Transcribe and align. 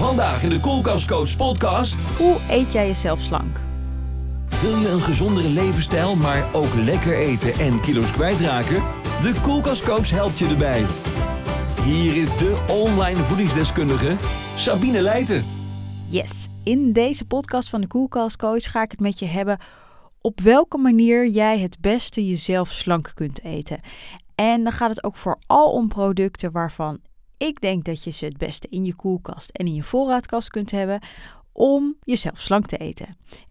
Vandaag 0.00 0.42
in 0.42 0.48
de 0.48 0.60
Koelkastcoach 0.60 1.36
podcast. 1.36 1.94
Hoe 1.94 2.36
eet 2.50 2.72
jij 2.72 2.86
jezelf 2.86 3.20
slank? 3.20 3.60
Wil 4.60 4.76
je 4.78 4.88
een 4.88 5.00
gezondere 5.00 5.48
levensstijl, 5.48 6.16
maar 6.16 6.54
ook 6.54 6.74
lekker 6.74 7.16
eten 7.16 7.52
en 7.52 7.80
kilo's 7.80 8.12
kwijtraken? 8.12 8.82
De 9.22 9.38
Koelkastcoach 9.42 10.10
helpt 10.10 10.38
je 10.38 10.46
erbij. 10.46 10.86
Hier 11.82 12.16
is 12.16 12.28
de 12.36 12.66
online 12.68 13.22
voedingsdeskundige 13.22 14.16
Sabine 14.56 15.02
Leijten. 15.02 15.44
Yes, 16.06 16.46
in 16.64 16.92
deze 16.92 17.24
podcast 17.24 17.68
van 17.68 17.80
de 17.80 17.86
Koelkast 17.86 18.36
Coach 18.36 18.70
ga 18.70 18.82
ik 18.82 18.90
het 18.90 19.00
met 19.00 19.18
je 19.18 19.26
hebben 19.26 19.58
op 20.20 20.40
welke 20.40 20.78
manier 20.78 21.28
jij 21.28 21.58
het 21.58 21.80
beste 21.80 22.26
jezelf 22.26 22.72
slank 22.72 23.12
kunt 23.14 23.44
eten. 23.44 23.80
En 24.34 24.62
dan 24.62 24.72
gaat 24.72 24.90
het 24.90 25.04
ook 25.04 25.16
vooral 25.16 25.72
om 25.72 25.88
producten 25.88 26.52
waarvan 26.52 27.00
ik 27.46 27.60
denk 27.60 27.84
dat 27.84 28.04
je 28.04 28.10
ze 28.10 28.24
het 28.24 28.36
beste 28.36 28.66
in 28.70 28.84
je 28.84 28.94
koelkast 28.94 29.50
en 29.50 29.66
in 29.66 29.74
je 29.74 29.82
voorraadkast 29.82 30.50
kunt 30.50 30.70
hebben 30.70 31.00
om 31.52 31.96
jezelf 32.04 32.40
slank 32.40 32.66
te 32.66 32.76
eten. 32.76 33.08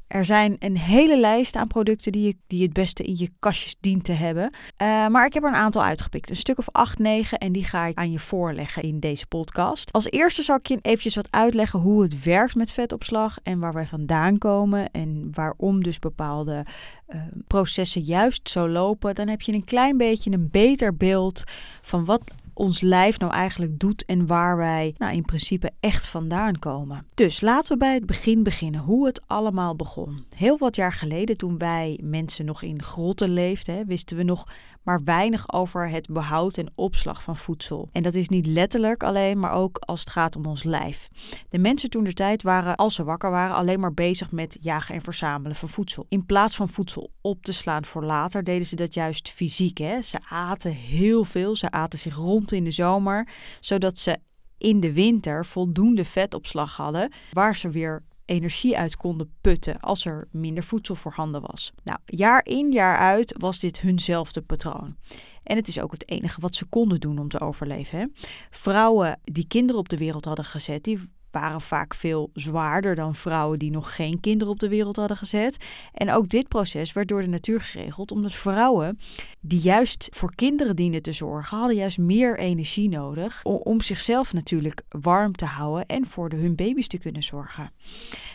Er 0.08 0.26
zijn 0.26 0.56
een 0.60 0.78
hele 0.78 1.20
lijst 1.20 1.56
aan 1.56 1.68
producten 1.68 2.12
die 2.12 2.28
je, 2.28 2.36
die 2.48 2.64
het 2.64 2.74
beste 2.74 3.04
in 3.04 3.18
je 3.18 3.32
kastjes 3.40 3.76
dient 3.80 4.04
te 4.04 4.12
hebben. 4.12 4.44
Uh, 4.44 5.08
maar 5.08 5.26
ik 5.26 5.34
heb 5.34 5.44
er 5.44 5.50
een 5.50 5.56
aantal 5.56 5.84
uitgepikt. 5.84 6.30
Een 6.30 6.36
stuk 6.36 6.58
of 6.58 6.70
8, 6.72 7.00
9 7.00 7.38
en 7.38 7.52
die 7.52 7.64
ga 7.64 7.86
ik 7.86 7.98
aan 7.98 8.12
je 8.12 8.20
voorleggen 8.20 8.84
in 8.84 9.00
deze 9.00 9.26
podcast. 9.26 9.92
Als 9.92 10.10
eerste 10.12 10.44
zal 10.44 10.56
ik 10.56 10.68
je 10.68 10.80
eventjes 10.82 11.16
wat 11.16 11.28
uitleggen 11.30 11.80
hoe 11.80 12.02
het 12.02 12.24
werkt 12.24 12.56
met 12.56 12.72
vetopslag 12.72 13.38
en 13.44 13.60
waar 13.60 13.74
wij 13.74 13.88
vandaan 13.88 14.38
komen 14.38 14.92
en 14.92 15.30
waarom 15.34 15.84
dus 15.84 16.00
bepaalde 16.00 16.66
uh, 17.10 17.22
processen 17.48 18.02
juist 18.02 18.50
zo 18.50 18.70
lopen. 18.70 19.16
Dan 19.16 19.28
heb 19.28 19.42
je 19.42 19.54
een 19.54 19.66
klein 19.66 19.98
beetje 19.98 20.32
een 20.32 20.50
beter 20.52 20.96
beeld 20.96 21.44
van 21.82 22.06
wat 22.06 22.22
ons 22.60 22.82
lijf 22.82 23.20
nou 23.20 23.34
eigenlijk 23.34 23.80
doet 23.80 24.06
en 24.06 24.28
waar 24.28 24.58
wij 24.58 24.96
nou 24.98 25.14
in 25.14 25.26
principe 25.26 25.72
echt 25.80 26.08
vandaan 26.08 26.60
komen. 26.60 27.06
Dus 27.14 27.42
laten 27.42 27.72
we 27.74 27.78
bij 27.78 27.94
het 27.94 28.06
begin 28.06 28.44
beginnen, 28.44 28.82
hoe 28.82 29.06
het 29.06 29.28
allemaal 29.28 29.76
begon. 29.76 30.26
Heel 30.36 30.58
wat 30.58 30.76
jaar 30.76 30.94
geleden, 30.94 31.38
toen 31.38 31.58
wij 31.58 32.00
mensen 32.04 32.46
nog 32.46 32.62
in 32.62 32.84
grotten 32.84 33.30
leefden, 33.30 33.88
wisten 33.88 34.18
we 34.18 34.24
nog 34.24 34.48
maar 34.90 35.04
weinig 35.04 35.54
over 35.54 35.90
het 35.90 36.08
behoud 36.10 36.58
en 36.58 36.72
opslag 36.76 37.24
van 37.24 37.38
voedsel. 37.38 37.90
En 37.92 38.04
dat 38.04 38.16
is 38.16 38.30
niet 38.30 38.46
letterlijk 38.46 39.04
alleen, 39.04 39.40
maar 39.40 39.52
ook 39.52 39.78
als 39.78 40.00
het 40.00 40.10
gaat 40.10 40.36
om 40.36 40.46
ons 40.46 40.64
lijf. 40.64 41.10
De 41.50 41.58
mensen 41.58 41.90
toen 41.90 42.04
de 42.04 42.14
tijd 42.14 42.42
waren, 42.42 42.76
als 42.76 42.96
ze 42.96 43.04
wakker 43.04 43.32
waren, 43.32 43.56
alleen 43.56 43.80
maar 43.80 43.94
bezig 43.94 44.32
met 44.32 44.58
jagen 44.62 44.96
en 44.96 45.02
verzamelen 45.02 45.56
van 45.56 45.70
voedsel. 45.70 46.06
In 46.10 46.26
plaats 46.26 46.56
van 46.56 46.70
voedsel 46.70 47.12
op 47.22 47.44
te 47.44 47.54
slaan 47.54 47.86
voor 47.86 48.04
later, 48.04 48.44
deden 48.44 48.68
ze 48.68 48.76
dat 48.76 48.94
juist 48.94 49.30
fysiek. 49.30 49.78
Hè? 49.78 50.02
Ze 50.02 50.20
aten 50.30 50.72
heel 50.72 51.24
veel, 51.24 51.56
ze 51.56 51.72
aten 51.72 52.00
zich 52.00 52.16
rond 52.16 52.52
in 52.52 52.64
de 52.64 52.72
zomer, 52.72 53.28
zodat 53.60 53.98
ze 53.98 54.18
in 54.58 54.80
de 54.80 54.94
winter 54.94 55.46
voldoende 55.46 56.06
vetopslag 56.06 56.76
hadden, 56.76 57.12
waar 57.32 57.56
ze 57.56 57.70
weer 57.70 58.04
energie 58.30 58.78
uit 58.78 58.98
konden 58.98 59.32
putten 59.42 59.80
als 59.80 60.06
er 60.06 60.28
minder 60.32 60.64
voedsel 60.64 60.96
voorhanden 60.96 61.42
was. 61.42 61.74
Nou, 61.84 62.00
jaar 62.06 62.46
in 62.46 62.72
jaar 62.72 62.98
uit 62.98 63.36
was 63.38 63.60
dit 63.60 63.82
hunzelfde 63.82 64.42
patroon. 64.42 64.96
En 65.44 65.56
het 65.56 65.68
is 65.68 65.80
ook 65.80 65.92
het 65.92 66.10
enige 66.10 66.42
wat 66.42 66.56
ze 66.56 66.66
konden 66.66 67.00
doen 67.00 67.20
om 67.20 67.28
te 67.28 67.40
overleven. 67.40 68.00
Hè? 68.00 68.06
Vrouwen 68.50 69.20
die 69.24 69.48
kinderen 69.48 69.82
op 69.82 69.90
de 69.90 69.98
wereld 69.98 70.26
hadden 70.26 70.46
gezet, 70.46 70.84
die 70.84 71.10
waren 71.32 71.62
vaak 71.62 71.94
veel 71.94 72.30
zwaarder 72.34 72.96
dan 72.96 73.16
vrouwen 73.16 73.60
die 73.60 73.72
nog 73.72 73.96
geen 73.96 74.20
kinderen 74.20 74.54
op 74.54 74.60
de 74.60 74.70
wereld 74.70 74.96
hadden 74.96 75.18
gezet. 75.18 75.58
En 75.94 76.12
ook 76.12 76.30
dit 76.30 76.48
proces 76.48 76.94
werd 76.94 77.08
door 77.08 77.22
de 77.22 77.28
natuur 77.28 77.62
geregeld, 77.62 78.12
omdat 78.12 78.34
vrouwen 78.34 79.00
die 79.40 79.60
juist 79.60 80.08
voor 80.12 80.36
kinderen 80.36 80.76
dienden 80.76 81.02
te 81.02 81.12
zorgen, 81.12 81.58
hadden 81.58 81.78
juist 81.78 81.98
meer 81.98 82.40
energie 82.40 82.90
nodig 82.90 83.44
om, 83.44 83.82
zichzelf 83.82 84.34
natuurlijk 84.34 84.82
warm 84.90 85.36
te 85.36 85.46
houden 85.46 85.86
en 85.86 86.06
voor 86.06 86.30
hun 86.30 86.56
baby's 86.56 86.88
te 86.88 86.98
kunnen 86.98 87.24
zorgen. 87.24 87.72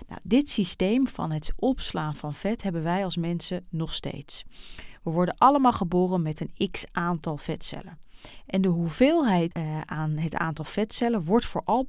Nou, 0.08 0.20
dit 0.22 0.48
systeem 0.50 1.08
van 1.08 1.30
het 1.30 1.52
opslaan 1.56 2.16
van 2.16 2.34
vet 2.34 2.62
hebben 2.62 2.82
wij 2.82 3.04
als 3.04 3.16
mensen 3.16 3.66
nog 3.70 3.92
steeds. 3.92 4.44
We 5.02 5.10
worden 5.10 5.34
allemaal 5.38 5.72
geboren 5.72 6.22
met 6.22 6.40
een 6.40 6.70
x 6.70 6.84
aantal 6.92 7.36
vetcellen. 7.36 7.98
En 8.46 8.62
de 8.62 8.68
hoeveelheid 8.68 9.56
uh, 9.56 9.80
aan 9.80 10.10
het 10.10 10.34
aantal 10.34 10.64
vetcellen 10.64 11.24
wordt 11.24 11.46
vooral 11.46 11.84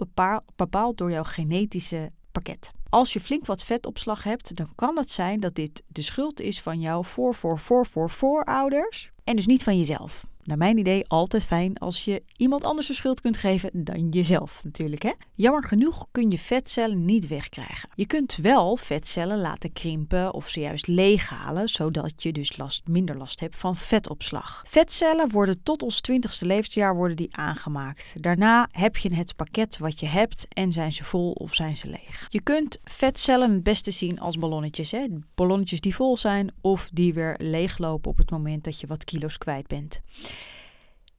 bepaald 0.55 0.97
door 0.97 1.11
jouw 1.11 1.23
genetische 1.23 2.11
pakket. 2.31 2.71
Als 2.89 3.13
je 3.13 3.19
flink 3.19 3.45
wat 3.45 3.63
vetopslag 3.63 4.23
hebt, 4.23 4.55
dan 4.55 4.69
kan 4.75 4.97
het 4.97 5.09
zijn 5.09 5.39
dat 5.39 5.55
dit 5.55 5.83
de 5.87 6.01
schuld 6.01 6.39
is 6.39 6.61
van 6.61 6.79
jouw 6.79 7.03
voor, 7.03 7.35
voor, 7.35 7.59
voor, 7.59 7.85
voor, 7.85 8.09
voorouders 8.09 9.11
en 9.23 9.35
dus 9.35 9.45
niet 9.45 9.63
van 9.63 9.77
jezelf 9.77 10.25
naar 10.45 10.57
mijn 10.57 10.77
idee 10.77 11.07
altijd 11.07 11.45
fijn 11.45 11.77
als 11.77 12.05
je 12.05 12.23
iemand 12.37 12.63
anders 12.63 12.87
de 12.87 12.93
schuld 12.93 13.21
kunt 13.21 13.37
geven 13.37 13.69
dan 13.73 14.09
jezelf 14.09 14.61
natuurlijk. 14.63 15.03
Hè? 15.03 15.11
Jammer 15.35 15.63
genoeg 15.63 16.05
kun 16.11 16.31
je 16.31 16.39
vetcellen 16.39 17.05
niet 17.05 17.27
wegkrijgen. 17.27 17.89
Je 17.95 18.05
kunt 18.05 18.35
wel 18.35 18.75
vetcellen 18.75 19.41
laten 19.41 19.73
krimpen 19.73 20.33
of 20.33 20.49
ze 20.49 20.59
juist 20.59 20.87
leeghalen, 20.87 21.69
zodat 21.69 22.23
je 22.23 22.31
dus 22.31 22.57
last, 22.57 22.87
minder 22.87 23.17
last 23.17 23.39
hebt 23.39 23.57
van 23.57 23.75
vetopslag. 23.75 24.63
Vetcellen 24.67 25.29
worden 25.29 25.63
tot 25.63 25.83
ons 25.83 26.01
20ste 26.11 26.45
levensjaar 26.47 26.95
worden 26.95 27.17
die 27.17 27.35
aangemaakt. 27.35 28.15
Daarna 28.19 28.67
heb 28.71 28.97
je 28.97 29.15
het 29.15 29.35
pakket 29.35 29.77
wat 29.77 29.99
je 29.99 30.05
hebt 30.05 30.45
en 30.49 30.73
zijn 30.73 30.93
ze 30.93 31.03
vol 31.03 31.31
of 31.31 31.53
zijn 31.53 31.77
ze 31.77 31.87
leeg. 31.87 32.27
Je 32.29 32.41
kunt 32.41 32.77
vetcellen 32.83 33.51
het 33.51 33.63
beste 33.63 33.91
zien 33.91 34.19
als 34.19 34.37
ballonnetjes. 34.37 34.91
Hè? 34.91 35.07
Ballonnetjes 35.35 35.81
die 35.81 35.95
vol 35.95 36.17
zijn 36.17 36.53
of 36.61 36.89
die 36.93 37.13
weer 37.13 37.35
leeglopen 37.37 38.11
op 38.11 38.17
het 38.17 38.31
moment 38.31 38.63
dat 38.63 38.79
je 38.79 38.87
wat 38.87 39.03
kilo's 39.03 39.37
kwijt 39.37 39.67
bent. 39.67 40.01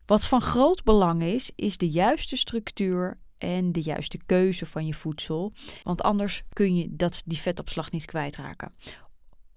Wat 0.07 0.27
van 0.27 0.41
groot 0.41 0.85
belang 0.85 1.23
is, 1.23 1.51
is 1.55 1.77
de 1.77 1.91
juiste 1.91 2.37
structuur 2.37 3.19
en 3.39 3.73
de 3.73 3.83
juiste 3.83 4.19
keuze 4.27 4.67
van 4.67 4.87
je 4.87 4.95
voedsel. 4.95 5.53
Want 5.83 6.03
anders 6.03 6.43
kun 6.53 6.77
je 6.77 6.87
dat, 6.91 7.23
die 7.25 7.39
vetopslag 7.39 7.91
niet 7.91 8.05
kwijtraken. 8.05 8.73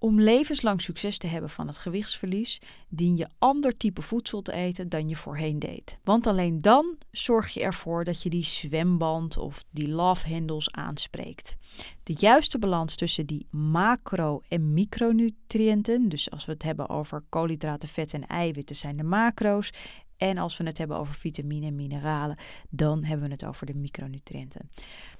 Om 0.02 0.20
levenslang 0.20 0.82
succes 0.82 1.18
te 1.18 1.26
hebben 1.26 1.50
van 1.50 1.66
het 1.66 1.78
gewichtsverlies, 1.78 2.60
dien 2.88 3.16
je 3.16 3.28
ander 3.38 3.76
type 3.76 4.02
voedsel 4.02 4.42
te 4.42 4.52
eten 4.52 4.88
dan 4.88 5.08
je 5.08 5.16
voorheen 5.16 5.58
deed. 5.58 5.98
Want 6.04 6.26
alleen 6.26 6.60
dan 6.60 6.96
zorg 7.10 7.48
je 7.48 7.60
ervoor 7.60 8.04
dat 8.04 8.22
je 8.22 8.30
die 8.30 8.44
zwemband 8.44 9.36
of 9.36 9.64
die 9.70 9.88
love 9.88 10.32
handles 10.32 10.70
aanspreekt. 10.70 11.56
De 12.02 12.14
juiste 12.18 12.58
balans 12.58 12.96
tussen 12.96 13.26
die 13.26 13.46
macro- 13.50 14.42
en 14.48 14.74
micronutriënten, 14.74 16.08
dus 16.08 16.30
als 16.30 16.44
we 16.44 16.52
het 16.52 16.62
hebben 16.62 16.88
over 16.88 17.22
koolhydraten, 17.28 17.88
vet 17.88 18.12
en 18.12 18.26
eiwitten, 18.26 18.76
zijn 18.76 18.96
de 18.96 19.02
macro's 19.02 19.72
en 20.20 20.38
als 20.38 20.56
we 20.56 20.64
het 20.64 20.78
hebben 20.78 20.96
over 20.96 21.14
vitamine 21.14 21.66
en 21.66 21.74
mineralen, 21.74 22.36
dan 22.68 23.04
hebben 23.04 23.26
we 23.26 23.32
het 23.32 23.44
over 23.44 23.66
de 23.66 23.74
micronutriënten. 23.74 24.70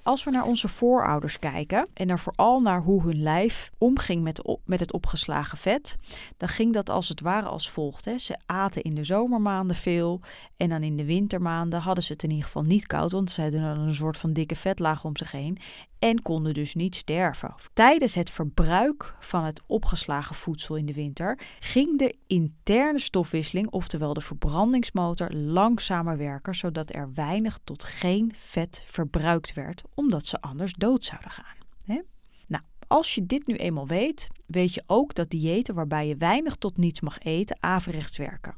Als 0.02 0.24
we 0.24 0.30
naar 0.30 0.44
onze 0.44 0.68
voorouders 0.68 1.38
kijken 1.38 1.88
en 1.94 2.08
er 2.08 2.18
vooral 2.18 2.60
naar 2.60 2.82
hoe 2.82 3.02
hun 3.02 3.22
lijf 3.22 3.70
omging 3.78 4.22
met, 4.22 4.58
met 4.64 4.80
het 4.80 4.92
opgeslagen 4.92 5.58
vet, 5.58 5.96
dan 6.36 6.48
ging 6.48 6.72
dat 6.72 6.90
als 6.90 7.08
het 7.08 7.20
ware 7.20 7.46
als 7.46 7.70
volgt. 7.70 8.04
Hè. 8.04 8.18
Ze 8.18 8.38
aten 8.46 8.82
in 8.82 8.94
de 8.94 9.04
zomermaanden 9.04 9.76
veel 9.76 10.20
en 10.56 10.68
dan 10.68 10.82
in 10.82 10.96
de 10.96 11.04
wintermaanden 11.04 11.80
hadden 11.80 12.04
ze 12.04 12.12
het 12.12 12.22
in 12.22 12.30
ieder 12.30 12.44
geval 12.44 12.62
niet 12.62 12.86
koud, 12.86 13.12
want 13.12 13.30
ze 13.30 13.42
hadden 13.42 13.62
een 13.62 13.94
soort 13.94 14.16
van 14.16 14.32
dikke 14.32 14.56
vetlaag 14.56 15.04
om 15.04 15.16
zich 15.16 15.32
heen 15.32 15.58
en 15.98 16.22
konden 16.22 16.54
dus 16.54 16.74
niet 16.74 16.94
sterven. 16.96 17.54
Tijdens 17.72 18.14
het 18.14 18.30
verbruik 18.30 19.14
van 19.20 19.44
het 19.44 19.62
opgeslagen 19.66 20.34
voedsel 20.34 20.76
in 20.76 20.86
de 20.86 20.92
winter 20.92 21.38
ging 21.60 21.98
de 21.98 22.14
interne 22.26 22.98
stofwisseling, 22.98 23.70
oftewel 23.70 24.14
de 24.14 24.20
verbrandingsmotor, 24.20 25.32
langzamer 25.32 26.16
werken, 26.16 26.54
zodat 26.54 26.94
er 26.94 27.10
weinig 27.14 27.58
tot 27.64 27.84
geen 27.84 28.32
vet 28.36 28.82
verbruikt 28.86 29.54
werd 29.54 29.82
omdat 30.00 30.26
ze 30.26 30.40
anders 30.40 30.72
dood 30.72 31.04
zouden 31.04 31.30
gaan. 31.30 31.56
Hè? 31.82 32.00
Nou, 32.46 32.62
als 32.86 33.14
je 33.14 33.26
dit 33.26 33.46
nu 33.46 33.54
eenmaal 33.54 33.86
weet, 33.86 34.26
weet 34.46 34.74
je 34.74 34.82
ook 34.86 35.14
dat 35.14 35.30
diëten 35.30 35.74
waarbij 35.74 36.06
je 36.06 36.16
weinig 36.16 36.56
tot 36.56 36.76
niets 36.76 37.00
mag 37.00 37.18
eten 37.18 37.56
averechts 37.60 38.16
werken. 38.16 38.56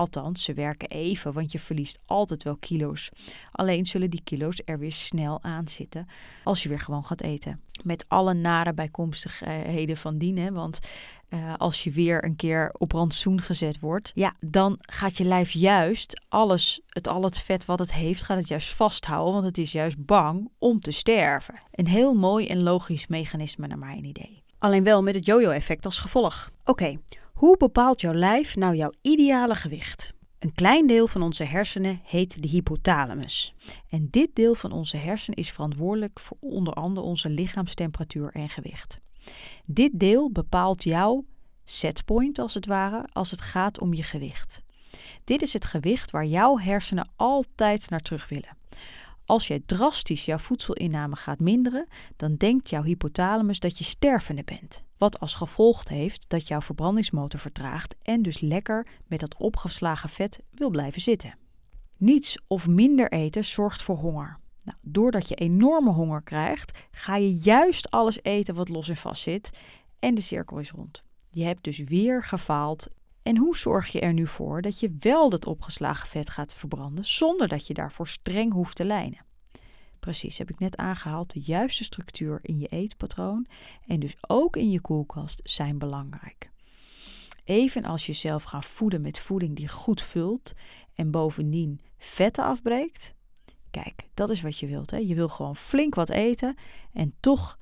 Althans, 0.00 0.44
ze 0.44 0.54
werken 0.54 0.88
even, 0.88 1.32
want 1.32 1.52
je 1.52 1.58
verliest 1.58 1.98
altijd 2.06 2.42
wel 2.42 2.56
kilo's. 2.56 3.10
Alleen 3.52 3.86
zullen 3.86 4.10
die 4.10 4.20
kilo's 4.24 4.62
er 4.64 4.78
weer 4.78 4.92
snel 4.92 5.42
aan 5.42 5.68
zitten 5.68 6.08
als 6.44 6.62
je 6.62 6.68
weer 6.68 6.80
gewoon 6.80 7.04
gaat 7.04 7.20
eten. 7.20 7.60
Met 7.84 8.04
alle 8.08 8.34
nare 8.34 8.74
bijkomstigheden 8.74 9.96
van 9.96 10.18
dien. 10.18 10.52
Want 10.52 10.78
uh, 11.28 11.54
als 11.56 11.84
je 11.84 11.90
weer 11.90 12.24
een 12.24 12.36
keer 12.36 12.74
op 12.78 12.92
rantsoen 12.92 13.40
gezet 13.40 13.80
wordt, 13.80 14.10
ja, 14.14 14.34
dan 14.40 14.76
gaat 14.80 15.16
je 15.16 15.24
lijf 15.24 15.50
juist 15.50 16.22
alles, 16.28 16.80
het, 16.86 17.08
al 17.08 17.22
het 17.22 17.38
vet 17.38 17.64
wat 17.64 17.78
het 17.78 17.92
heeft, 17.92 18.22
gaat 18.22 18.38
het 18.38 18.48
juist 18.48 18.74
vasthouden, 18.74 19.32
want 19.32 19.44
het 19.44 19.58
is 19.58 19.72
juist 19.72 20.04
bang 20.04 20.50
om 20.58 20.80
te 20.80 20.90
sterven. 20.90 21.54
Een 21.72 21.86
heel 21.86 22.14
mooi 22.14 22.46
en 22.46 22.62
logisch 22.62 23.06
mechanisme 23.06 23.66
naar 23.66 23.78
mijn 23.78 24.04
idee. 24.04 24.42
Alleen 24.58 24.84
wel 24.84 25.02
met 25.02 25.14
het 25.14 25.26
yo-yo-effect 25.26 25.84
als 25.84 25.98
gevolg. 25.98 26.50
Oké, 26.64 26.98
hoe 27.40 27.56
bepaalt 27.56 28.00
jouw 28.00 28.12
lijf 28.12 28.56
nou 28.56 28.76
jouw 28.76 28.92
ideale 29.02 29.54
gewicht? 29.54 30.12
Een 30.38 30.54
klein 30.54 30.86
deel 30.86 31.06
van 31.06 31.22
onze 31.22 31.44
hersenen 31.44 32.00
heet 32.04 32.42
de 32.42 32.48
hypothalamus. 32.48 33.54
En 33.88 34.08
dit 34.10 34.30
deel 34.34 34.54
van 34.54 34.72
onze 34.72 34.96
hersenen 34.96 35.38
is 35.38 35.50
verantwoordelijk 35.50 36.20
voor 36.20 36.36
onder 36.40 36.74
andere 36.74 37.06
onze 37.06 37.30
lichaamstemperatuur 37.30 38.30
en 38.32 38.48
gewicht. 38.48 39.00
Dit 39.64 39.90
deel 39.94 40.30
bepaalt 40.30 40.82
jouw 40.82 41.24
setpoint 41.64 42.38
als 42.38 42.54
het 42.54 42.66
ware 42.66 43.08
als 43.12 43.30
het 43.30 43.40
gaat 43.40 43.80
om 43.80 43.94
je 43.94 44.02
gewicht. 44.02 44.62
Dit 45.24 45.42
is 45.42 45.52
het 45.52 45.64
gewicht 45.64 46.10
waar 46.10 46.26
jouw 46.26 46.58
hersenen 46.58 47.10
altijd 47.16 47.90
naar 47.90 48.00
terug 48.00 48.28
willen. 48.28 48.59
Als 49.30 49.46
jij 49.46 49.62
drastisch 49.66 50.24
jouw 50.24 50.38
voedselinname 50.38 51.16
gaat 51.16 51.40
minderen, 51.40 51.86
dan 52.16 52.34
denkt 52.34 52.70
jouw 52.70 52.82
hypothalamus 52.82 53.60
dat 53.60 53.78
je 53.78 53.84
stervende 53.84 54.44
bent. 54.44 54.82
Wat 54.98 55.20
als 55.20 55.34
gevolg 55.34 55.88
heeft 55.88 56.24
dat 56.28 56.48
jouw 56.48 56.60
verbrandingsmotor 56.60 57.40
vertraagt 57.40 57.96
en 58.02 58.22
dus 58.22 58.40
lekker 58.40 58.86
met 59.06 59.20
dat 59.20 59.36
opgeslagen 59.36 60.08
vet 60.08 60.40
wil 60.50 60.70
blijven 60.70 61.00
zitten. 61.00 61.34
Niets 61.96 62.38
of 62.46 62.66
minder 62.66 63.12
eten 63.12 63.44
zorgt 63.44 63.82
voor 63.82 63.96
honger. 63.96 64.38
Nou, 64.62 64.78
doordat 64.82 65.28
je 65.28 65.34
enorme 65.34 65.90
honger 65.90 66.22
krijgt, 66.22 66.78
ga 66.90 67.16
je 67.16 67.34
juist 67.34 67.90
alles 67.90 68.22
eten 68.22 68.54
wat 68.54 68.68
los 68.68 68.88
en 68.88 68.96
vast 68.96 69.22
zit 69.22 69.50
en 69.98 70.14
de 70.14 70.20
cirkel 70.20 70.58
is 70.58 70.70
rond. 70.70 71.02
Je 71.30 71.44
hebt 71.44 71.64
dus 71.64 71.78
weer 71.78 72.24
gefaald. 72.24 72.88
En 73.30 73.36
hoe 73.36 73.56
zorg 73.56 73.88
je 73.88 74.00
er 74.00 74.12
nu 74.12 74.26
voor 74.26 74.62
dat 74.62 74.80
je 74.80 74.96
wel 75.00 75.28
dat 75.28 75.46
opgeslagen 75.46 76.08
vet 76.08 76.30
gaat 76.30 76.54
verbranden 76.54 77.04
zonder 77.04 77.48
dat 77.48 77.66
je 77.66 77.74
daarvoor 77.74 78.08
streng 78.08 78.52
hoeft 78.52 78.76
te 78.76 78.84
lijnen? 78.84 79.24
Precies, 80.00 80.38
heb 80.38 80.50
ik 80.50 80.58
net 80.58 80.76
aangehaald. 80.76 81.32
De 81.32 81.40
juiste 81.40 81.84
structuur 81.84 82.38
in 82.42 82.58
je 82.58 82.66
eetpatroon 82.66 83.46
en 83.86 84.00
dus 84.00 84.16
ook 84.20 84.56
in 84.56 84.70
je 84.70 84.80
koelkast 84.80 85.40
zijn 85.44 85.78
belangrijk. 85.78 86.50
Even 87.44 87.84
als 87.84 88.06
je 88.06 88.12
zelf 88.12 88.42
gaat 88.42 88.66
voeden 88.66 89.00
met 89.00 89.18
voeding 89.18 89.56
die 89.56 89.68
goed 89.68 90.02
vult 90.02 90.52
en 90.94 91.10
bovendien 91.10 91.80
vetten 91.98 92.44
afbreekt. 92.44 93.14
Kijk, 93.70 94.08
dat 94.14 94.30
is 94.30 94.42
wat 94.42 94.58
je 94.58 94.66
wilt. 94.66 94.90
Hè? 94.90 94.96
Je 94.96 95.14
wil 95.14 95.28
gewoon 95.28 95.56
flink 95.56 95.94
wat 95.94 96.10
eten 96.10 96.56
en 96.92 97.14
toch 97.20 97.58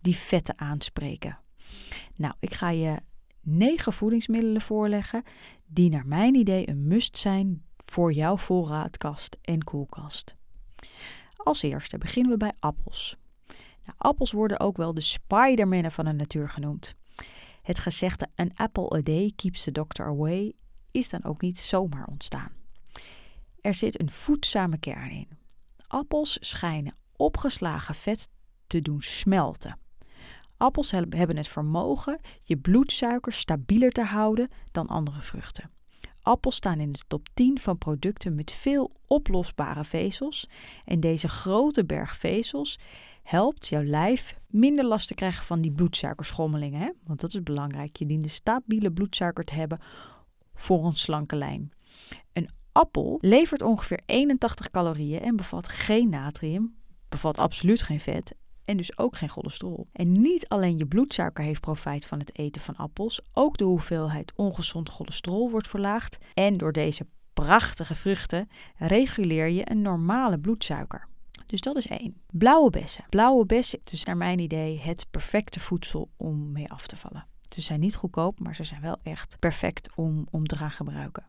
die 0.00 0.16
vetten 0.16 0.58
aanspreken. 0.58 1.38
Nou, 2.16 2.34
ik 2.40 2.54
ga 2.54 2.70
je 2.70 2.96
negen 3.46 3.92
voedingsmiddelen 3.92 4.62
voorleggen 4.62 5.22
die 5.66 5.90
naar 5.90 6.06
mijn 6.06 6.34
idee 6.34 6.68
een 6.68 6.86
must 6.86 7.16
zijn 7.16 7.64
voor 7.84 8.12
jouw 8.12 8.36
voorraadkast 8.36 9.38
en 9.42 9.64
koelkast. 9.64 10.34
Als 11.36 11.62
eerste 11.62 11.98
beginnen 11.98 12.32
we 12.32 12.38
bij 12.38 12.52
appels. 12.58 13.16
Nou, 13.84 13.98
appels 13.98 14.32
worden 14.32 14.60
ook 14.60 14.76
wel 14.76 14.94
de 14.94 15.00
Spidermannen 15.00 15.92
van 15.92 16.04
de 16.04 16.12
natuur 16.12 16.48
genoemd. 16.48 16.94
Het 17.62 17.78
gezegde 17.78 18.28
an 18.34 18.50
apple 18.54 18.96
a 18.96 19.00
day 19.00 19.32
keeps 19.36 19.62
the 19.62 19.72
doctor 19.72 20.06
away 20.06 20.52
is 20.90 21.08
dan 21.08 21.24
ook 21.24 21.40
niet 21.40 21.58
zomaar 21.58 22.06
ontstaan. 22.06 22.50
Er 23.60 23.74
zit 23.74 24.00
een 24.00 24.10
voedzame 24.10 24.78
kern 24.78 25.10
in. 25.10 25.28
Appels 25.86 26.38
schijnen 26.40 26.94
opgeslagen 27.16 27.94
vet 27.94 28.28
te 28.66 28.82
doen 28.82 29.02
smelten. 29.02 29.78
Appels 30.56 30.90
hebben 30.90 31.36
het 31.36 31.48
vermogen 31.48 32.20
je 32.42 32.56
bloedsuiker 32.56 33.32
stabieler 33.32 33.92
te 33.92 34.04
houden 34.04 34.48
dan 34.72 34.86
andere 34.86 35.20
vruchten. 35.20 35.70
Appels 36.22 36.56
staan 36.56 36.80
in 36.80 36.92
de 36.92 36.98
top 37.06 37.28
10 37.34 37.60
van 37.60 37.78
producten 37.78 38.34
met 38.34 38.50
veel 38.50 38.90
oplosbare 39.06 39.84
vezels. 39.84 40.48
En 40.84 41.00
deze 41.00 41.28
grote 41.28 41.84
berg 41.84 42.16
vezels 42.16 42.78
helpt 43.22 43.68
jouw 43.68 43.82
lijf 43.82 44.38
minder 44.46 44.84
last 44.84 45.08
te 45.08 45.14
krijgen 45.14 45.44
van 45.44 45.60
die 45.60 45.72
bloedsuikerschommelingen. 45.72 46.80
Hè? 46.80 46.90
Want 47.04 47.20
dat 47.20 47.34
is 47.34 47.42
belangrijk. 47.42 47.96
Je 47.96 48.06
dient 48.06 48.24
een 48.24 48.30
stabiele 48.30 48.92
bloedsuiker 48.92 49.44
te 49.44 49.54
hebben 49.54 49.80
voor 50.54 50.84
een 50.86 50.96
slanke 50.96 51.36
lijn. 51.36 51.72
Een 52.32 52.50
appel 52.72 53.18
levert 53.20 53.62
ongeveer 53.62 54.02
81 54.06 54.70
calorieën 54.70 55.20
en 55.20 55.36
bevat 55.36 55.68
geen 55.68 56.08
natrium, 56.08 56.76
bevat 57.08 57.38
absoluut 57.38 57.82
geen 57.82 58.00
vet 58.00 58.34
en 58.66 58.76
dus 58.76 58.98
ook 58.98 59.16
geen 59.16 59.28
cholesterol. 59.28 59.88
En 59.92 60.12
niet 60.20 60.48
alleen 60.48 60.76
je 60.78 60.86
bloedsuiker 60.86 61.44
heeft 61.44 61.60
profijt 61.60 62.06
van 62.06 62.18
het 62.18 62.38
eten 62.38 62.62
van 62.62 62.76
appels, 62.76 63.20
ook 63.32 63.56
de 63.56 63.64
hoeveelheid 63.64 64.32
ongezond 64.34 64.88
cholesterol 64.88 65.50
wordt 65.50 65.68
verlaagd. 65.68 66.18
En 66.34 66.56
door 66.56 66.72
deze 66.72 67.06
prachtige 67.34 67.94
vruchten 67.94 68.48
reguleer 68.76 69.48
je 69.48 69.70
een 69.70 69.82
normale 69.82 70.38
bloedsuiker. 70.38 71.08
Dus 71.46 71.60
dat 71.60 71.76
is 71.76 71.86
één. 71.86 72.20
Blauwe 72.30 72.70
bessen. 72.70 73.04
Blauwe 73.08 73.46
bessen 73.46 73.80
is 73.90 74.04
naar 74.04 74.16
mijn 74.16 74.38
idee 74.38 74.80
het 74.80 75.06
perfecte 75.10 75.60
voedsel 75.60 76.10
om 76.16 76.52
mee 76.52 76.70
af 76.70 76.86
te 76.86 76.96
vallen. 76.96 77.26
Ze 77.54 77.60
zijn 77.60 77.80
niet 77.80 77.94
goedkoop, 77.94 78.40
maar 78.40 78.54
ze 78.54 78.64
zijn 78.64 78.80
wel 78.80 78.96
echt 79.02 79.36
perfect 79.38 79.88
om, 79.94 80.26
om 80.30 80.46
te 80.46 80.56
gaan 80.56 80.70
gebruiken. 80.70 81.26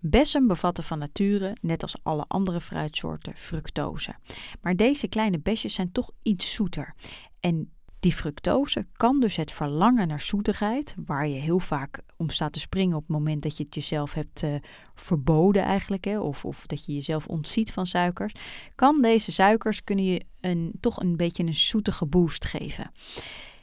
Bessen 0.00 0.46
bevatten 0.46 0.84
van 0.84 0.98
nature, 0.98 1.56
net 1.60 1.82
als 1.82 1.96
alle 2.02 2.24
andere 2.28 2.60
fruitsoorten, 2.60 3.36
fructose. 3.36 4.14
Maar 4.60 4.76
deze 4.76 5.08
kleine 5.08 5.38
besjes 5.38 5.74
zijn 5.74 5.92
toch 5.92 6.10
iets 6.22 6.52
zoeter. 6.52 6.94
En 7.40 7.70
die 8.00 8.12
fructose 8.12 8.86
kan 8.92 9.20
dus 9.20 9.36
het 9.36 9.52
verlangen 9.52 10.08
naar 10.08 10.20
zoetigheid, 10.20 10.94
waar 11.06 11.28
je 11.28 11.40
heel 11.40 11.58
vaak 11.58 12.00
om 12.16 12.30
staat 12.30 12.52
te 12.52 12.60
springen 12.60 12.96
op 12.96 13.02
het 13.02 13.10
moment 13.10 13.42
dat 13.42 13.56
je 13.56 13.62
het 13.64 13.74
jezelf 13.74 14.14
hebt 14.14 14.42
uh, 14.42 14.54
verboden 14.94 15.62
eigenlijk, 15.62 16.04
hè, 16.04 16.18
of, 16.18 16.44
of 16.44 16.66
dat 16.66 16.84
je 16.84 16.94
jezelf 16.94 17.26
ontziet 17.26 17.72
van 17.72 17.86
suikers, 17.86 18.34
kan 18.74 19.02
deze 19.02 19.32
suikers 19.32 19.84
kunnen 19.84 20.04
je 20.04 20.24
een, 20.40 20.72
toch 20.80 21.00
een 21.00 21.16
beetje 21.16 21.44
een 21.44 21.54
zoetige 21.54 22.06
boost 22.06 22.44
geven. 22.44 22.90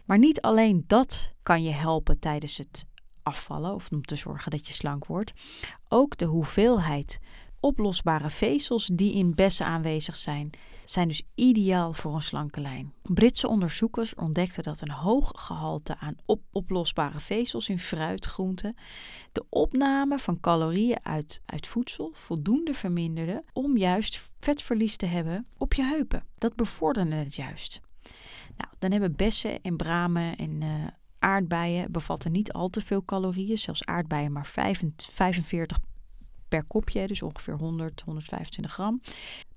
Maar 0.05 0.17
niet 0.17 0.41
alleen 0.41 0.83
dat 0.87 1.31
kan 1.43 1.63
je 1.63 1.71
helpen 1.71 2.19
tijdens 2.19 2.57
het 2.57 2.85
afvallen 3.25 3.73
of 3.73 3.89
om 3.91 4.01
te 4.01 4.15
zorgen 4.15 4.51
dat 4.51 4.67
je 4.67 4.73
slank 4.73 5.05
wordt. 5.05 5.33
Ook 5.87 6.17
de 6.17 6.25
hoeveelheid 6.25 7.19
oplosbare 7.65 8.29
vezels 8.29 8.89
die 8.93 9.13
in 9.13 9.35
bessen 9.35 9.65
aanwezig 9.65 10.15
zijn, 10.15 10.49
zijn 10.83 11.07
dus 11.07 11.23
ideaal 11.35 11.93
voor 11.93 12.15
een 12.15 12.21
slanke 12.21 12.61
lijn. 12.61 12.93
Britse 13.01 13.47
onderzoekers 13.47 14.15
ontdekten 14.15 14.63
dat 14.63 14.81
een 14.81 14.91
hoog 14.91 15.31
gehalte 15.35 15.97
aan 15.97 16.15
op 16.25 16.41
oplosbare 16.51 17.19
vezels 17.19 17.69
in 17.69 17.79
fruit, 17.79 18.25
groenten, 18.25 18.75
de 19.31 19.45
opname 19.49 20.19
van 20.19 20.39
calorieën 20.39 20.99
uit, 21.03 21.41
uit 21.45 21.67
voedsel 21.67 22.11
voldoende 22.13 22.73
verminderde 22.73 23.43
om 23.53 23.77
juist 23.77 24.29
vetverlies 24.39 24.97
te 24.97 25.05
hebben 25.05 25.47
op 25.57 25.73
je 25.73 25.83
heupen. 25.83 26.23
Dat 26.37 26.55
bevorderde 26.55 27.15
het 27.15 27.35
juist. 27.35 27.81
Nou, 28.57 28.73
dan 28.79 28.91
hebben 28.91 29.15
bessen 29.15 29.61
en 29.61 29.75
bramen 29.75 30.35
en 30.35 30.61
uh, 30.61 30.87
aardbeien 31.25 31.91
bevatten 31.91 32.31
niet 32.31 32.53
al 32.53 32.69
te 32.69 32.81
veel 32.81 33.05
calorieën, 33.05 33.57
zelfs 33.57 33.85
aardbeien 33.85 34.31
maar 34.31 34.47
45 34.47 35.79
per 36.47 36.63
kopje, 36.63 37.07
dus 37.07 37.21
ongeveer 37.21 37.57
100, 37.57 38.01
125 38.01 38.73
gram. 38.73 39.01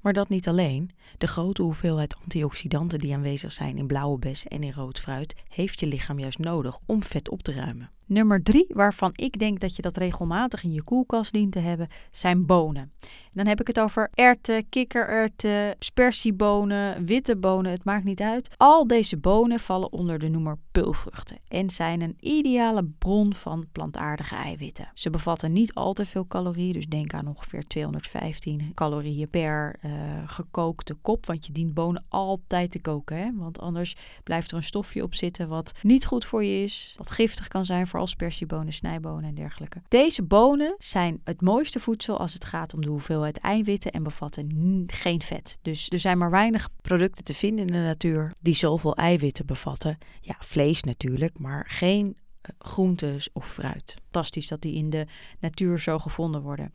Maar 0.00 0.12
dat 0.12 0.29
niet 0.29 0.49
alleen. 0.49 0.91
De 1.19 1.26
grote 1.26 1.62
hoeveelheid 1.62 2.17
antioxidanten 2.23 2.99
die 2.99 3.15
aanwezig 3.15 3.53
zijn 3.53 3.79
in 3.79 3.87
blauwe 3.87 4.19
bessen 4.19 4.50
en 4.50 4.62
in 4.62 4.73
rood 4.73 5.00
fruit 5.00 5.35
heeft 5.49 5.81
je 5.81 5.87
lichaam 5.87 6.19
juist 6.19 6.38
nodig 6.38 6.79
om 6.87 7.03
vet 7.03 7.29
op 7.29 7.43
te 7.43 7.53
ruimen. 7.53 7.91
Nummer 8.08 8.43
drie, 8.43 8.66
waarvan 8.69 9.10
ik 9.14 9.38
denk 9.38 9.60
dat 9.60 9.76
je 9.76 9.82
dat 9.82 9.96
regelmatig 9.96 10.64
in 10.64 10.72
je 10.72 10.82
koelkast 10.82 11.32
dient 11.32 11.52
te 11.52 11.58
hebben, 11.58 11.88
zijn 12.10 12.46
bonen. 12.46 12.93
dan 13.32 13.46
heb 13.46 13.60
ik 13.60 13.66
het 13.66 13.81
over 13.81 14.10
erwten, 14.14 14.69
kikkererwten, 14.69 15.76
spersiebonen, 15.78 17.05
witte 17.05 17.37
bonen, 17.37 17.70
het 17.70 17.84
maakt 17.84 18.05
niet 18.05 18.20
uit. 18.20 18.50
Al 18.56 18.86
deze 18.86 19.17
bonen 19.17 19.60
vallen 19.60 19.93
onder 19.93 20.19
de 20.19 20.29
noemer 20.29 20.58
pulvruchten 20.72 21.38
en 21.48 21.70
zijn 21.70 22.00
een 22.00 22.17
ideale 22.20 22.84
bron 22.98 23.34
van 23.34 23.67
plantaardige 23.72 24.34
eiwitten. 24.34 24.91
Ze 24.94 25.10
bevatten 25.10 25.53
niet 25.53 25.74
al 25.74 25.93
te 25.93 26.06
veel 26.06 26.27
calorieën, 26.27 26.72
dus 26.72 26.86
denk 26.86 27.15
aan 27.15 27.29
ongeveer 27.29 27.67
215 27.67 28.72
calorieën 28.74 29.29
per 29.29 29.77
uh, 29.84 29.93
gekookte 30.27 30.94
kop. 30.94 31.27
Want 31.27 31.46
je 31.46 31.53
dient 31.53 31.74
bonen 31.74 32.05
altijd 32.08 32.70
te 32.70 32.81
koken, 32.81 33.17
hè? 33.17 33.31
want 33.34 33.60
anders 33.60 33.96
blijft 34.24 34.50
er 34.50 34.56
een 34.56 34.62
stofje 34.62 35.03
op 35.03 35.15
zitten 35.15 35.48
wat 35.48 35.72
niet 35.82 36.06
goed 36.06 36.24
voor 36.24 36.44
je 36.44 36.62
is, 36.62 36.94
wat 36.96 37.10
giftig 37.10 37.48
kan 37.48 37.65
zijn 37.65 37.86
voor 37.86 37.97
vooral 37.98 38.17
spersiebonen, 38.17 38.72
snijbonen 38.72 39.24
en 39.24 39.34
dergelijke. 39.34 39.82
Deze 39.88 40.22
bonen 40.22 40.74
zijn 40.78 41.20
het 41.24 41.40
mooiste 41.40 41.81
voedsel 41.81 42.19
als 42.19 42.32
het 42.32 42.44
gaat 42.44 42.74
om 42.74 42.81
de 42.81 42.88
hoeveelheid 42.88 43.38
eiwitten 43.38 43.90
en 43.90 44.02
bevatten 44.02 44.84
geen 44.86 45.22
vet. 45.22 45.58
Dus 45.62 45.88
er 45.88 45.98
zijn 45.98 46.19
maar 46.19 46.31
weinig 46.31 46.69
producten 46.82 47.24
te 47.24 47.34
vinden 47.34 47.67
in 47.67 47.72
de 47.72 47.78
natuur 47.78 48.32
die 48.40 48.55
zoveel 48.55 48.96
eiwitten 48.96 49.46
bevatten. 49.46 49.98
Ja, 50.20 50.34
vlees 50.38 50.82
natuurlijk, 50.82 51.38
maar 51.38 51.67
geen 51.69 52.17
eh, 52.40 52.50
groentes 52.58 53.28
of 53.32 53.52
fruit. 53.52 53.94
Fantastisch 54.02 54.48
dat 54.48 54.60
die 54.60 54.74
in 54.74 54.90
de 54.90 55.06
natuur 55.40 55.78
zo 55.78 55.98
gevonden 55.98 56.43
worden. 56.43 56.72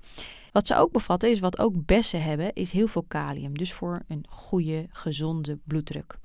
Wat 0.52 0.68
ze 0.68 0.76
ook 0.76 0.92
bevatten 0.92 1.32
is 1.32 1.40
wat 1.40 1.60
ook 1.60 1.86
bessen 1.86 2.24
hebben, 2.24 2.54
is 2.54 2.72
heel 2.72 2.88
veel 2.88 3.06
kalium. 3.08 3.58
Dus 3.58 3.74
voor 3.74 4.02
een 4.08 4.26
goede, 4.30 4.86
gezonde 4.90 5.60
bloeddruk. 5.64 6.18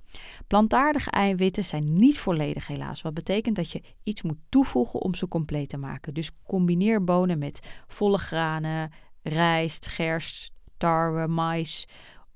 Plantaardige 0.46 1.10
eiwitten 1.10 1.64
zijn 1.64 1.98
niet 1.98 2.18
volledig 2.18 2.66
helaas, 2.66 3.02
wat 3.02 3.14
betekent 3.14 3.56
dat 3.56 3.72
je 3.72 3.82
iets 4.02 4.22
moet 4.22 4.38
toevoegen 4.48 5.00
om 5.00 5.14
ze 5.14 5.28
compleet 5.28 5.68
te 5.68 5.76
maken. 5.76 6.14
Dus 6.14 6.30
combineer 6.42 7.04
bonen 7.04 7.38
met 7.38 7.60
volle 7.86 8.18
granen, 8.18 8.92
rijst, 9.22 9.86
gerst, 9.86 10.52
tarwe, 10.76 11.26
mais 11.26 11.88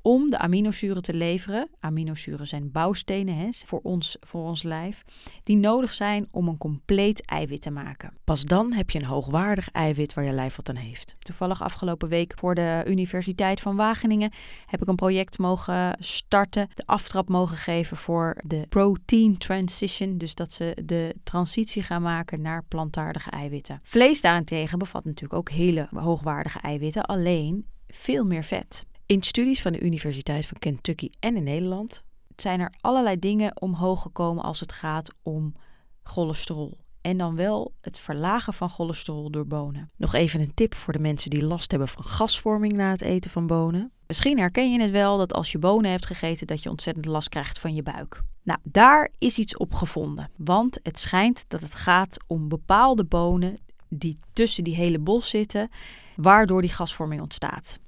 om 0.02 0.30
de 0.30 0.38
aminozuren 0.38 1.02
te 1.02 1.14
leveren. 1.14 1.68
Aminozuren 1.80 2.46
zijn 2.46 2.70
bouwstenen 2.70 3.36
hè, 3.36 3.48
voor, 3.52 3.80
ons, 3.82 4.16
voor 4.20 4.44
ons 4.44 4.62
lijf, 4.62 5.02
die 5.42 5.56
nodig 5.56 5.92
zijn 5.92 6.28
om 6.30 6.48
een 6.48 6.58
compleet 6.58 7.24
eiwit 7.24 7.62
te 7.62 7.70
maken. 7.70 8.12
Pas 8.24 8.44
dan 8.44 8.72
heb 8.72 8.90
je 8.90 8.98
een 8.98 9.04
hoogwaardig 9.04 9.70
eiwit 9.70 10.14
waar 10.14 10.24
je 10.24 10.32
lijf 10.32 10.56
wat 10.56 10.68
aan 10.68 10.76
heeft. 10.76 11.16
Toevallig 11.18 11.62
afgelopen 11.62 12.08
week 12.08 12.32
voor 12.36 12.54
de 12.54 12.84
Universiteit 12.86 13.60
van 13.60 13.76
Wageningen 13.76 14.32
heb 14.66 14.82
ik 14.82 14.88
een 14.88 14.94
project 14.94 15.38
mogen 15.38 15.96
starten, 15.98 16.68
de 16.74 16.86
aftrap 16.86 17.28
mogen 17.28 17.56
geven 17.56 17.96
voor 17.96 18.40
de 18.44 18.66
protein 18.68 19.38
transition, 19.38 20.18
dus 20.18 20.34
dat 20.34 20.52
ze 20.52 20.76
de 20.84 21.14
transitie 21.24 21.82
gaan 21.82 22.02
maken 22.02 22.40
naar 22.40 22.64
plantaardige 22.68 23.30
eiwitten. 23.30 23.80
Vlees 23.82 24.20
daarentegen 24.20 24.78
bevat 24.78 25.04
natuurlijk 25.04 25.34
ook 25.34 25.50
hele 25.50 25.88
hoogwaardige 25.90 26.58
eiwitten, 26.58 27.04
alleen 27.04 27.66
veel 27.88 28.24
meer 28.24 28.44
vet. 28.44 28.84
In 29.12 29.22
studies 29.22 29.62
van 29.62 29.72
de 29.72 29.80
Universiteit 29.80 30.46
van 30.46 30.58
Kentucky 30.58 31.10
en 31.20 31.36
in 31.36 31.44
Nederland 31.44 32.02
zijn 32.36 32.60
er 32.60 32.72
allerlei 32.80 33.18
dingen 33.18 33.60
omhoog 33.60 34.02
gekomen 34.02 34.44
als 34.44 34.60
het 34.60 34.72
gaat 34.72 35.10
om 35.22 35.54
cholesterol. 36.02 36.78
En 37.00 37.16
dan 37.16 37.36
wel 37.36 37.74
het 37.80 37.98
verlagen 37.98 38.54
van 38.54 38.70
cholesterol 38.70 39.30
door 39.30 39.46
bonen. 39.46 39.90
Nog 39.96 40.14
even 40.14 40.40
een 40.40 40.54
tip 40.54 40.74
voor 40.74 40.92
de 40.92 40.98
mensen 40.98 41.30
die 41.30 41.44
last 41.44 41.70
hebben 41.70 41.88
van 41.88 42.04
gasvorming 42.04 42.72
na 42.72 42.90
het 42.90 43.00
eten 43.00 43.30
van 43.30 43.46
bonen. 43.46 43.92
Misschien 44.06 44.38
herken 44.38 44.72
je 44.72 44.80
het 44.80 44.90
wel 44.90 45.18
dat 45.18 45.32
als 45.32 45.52
je 45.52 45.58
bonen 45.58 45.90
hebt 45.90 46.06
gegeten 46.06 46.46
dat 46.46 46.62
je 46.62 46.70
ontzettend 46.70 47.06
last 47.06 47.28
krijgt 47.28 47.58
van 47.58 47.74
je 47.74 47.82
buik. 47.82 48.22
Nou, 48.42 48.58
daar 48.62 49.10
is 49.18 49.38
iets 49.38 49.56
op 49.56 49.72
gevonden. 49.74 50.30
Want 50.36 50.78
het 50.82 50.98
schijnt 50.98 51.44
dat 51.48 51.60
het 51.60 51.74
gaat 51.74 52.16
om 52.26 52.48
bepaalde 52.48 53.04
bonen 53.04 53.58
die 53.88 54.16
tussen 54.32 54.64
die 54.64 54.74
hele 54.74 54.98
bos 54.98 55.28
zitten, 55.28 55.70
waardoor 56.16 56.60
die 56.60 56.70
gasvorming 56.70 57.20
ontstaat. 57.20 57.80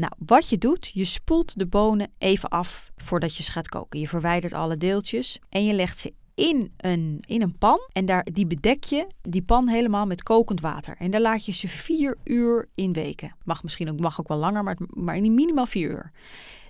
Nou, 0.00 0.12
wat 0.18 0.48
je 0.48 0.58
doet, 0.58 0.90
je 0.94 1.04
spoelt 1.04 1.58
de 1.58 1.66
bonen 1.66 2.10
even 2.18 2.48
af 2.48 2.92
voordat 2.96 3.36
je 3.36 3.42
ze 3.42 3.52
gaat 3.52 3.68
koken. 3.68 4.00
Je 4.00 4.08
verwijdert 4.08 4.52
alle 4.52 4.76
deeltjes 4.76 5.38
en 5.48 5.64
je 5.64 5.72
legt 5.72 5.98
ze 5.98 6.12
in 6.34 6.72
een, 6.76 7.18
in 7.26 7.42
een 7.42 7.58
pan. 7.58 7.80
En 7.92 8.06
daar, 8.06 8.26
die 8.32 8.46
bedek 8.46 8.84
je, 8.84 9.06
die 9.22 9.42
pan 9.42 9.68
helemaal 9.68 10.06
met 10.06 10.22
kokend 10.22 10.60
water. 10.60 10.96
En 10.98 11.10
daar 11.10 11.20
laat 11.20 11.44
je 11.44 11.52
ze 11.52 11.68
vier 11.68 12.16
uur 12.24 12.68
in 12.74 12.92
weken. 12.92 13.36
Mag 13.44 13.62
misschien 13.62 13.90
ook, 13.90 14.00
mag 14.00 14.20
ook 14.20 14.28
wel 14.28 14.38
langer, 14.38 14.62
maar, 14.62 14.76
maar 14.88 15.16
in 15.16 15.34
minimaal 15.34 15.66
vier 15.66 15.90
uur. 15.90 16.12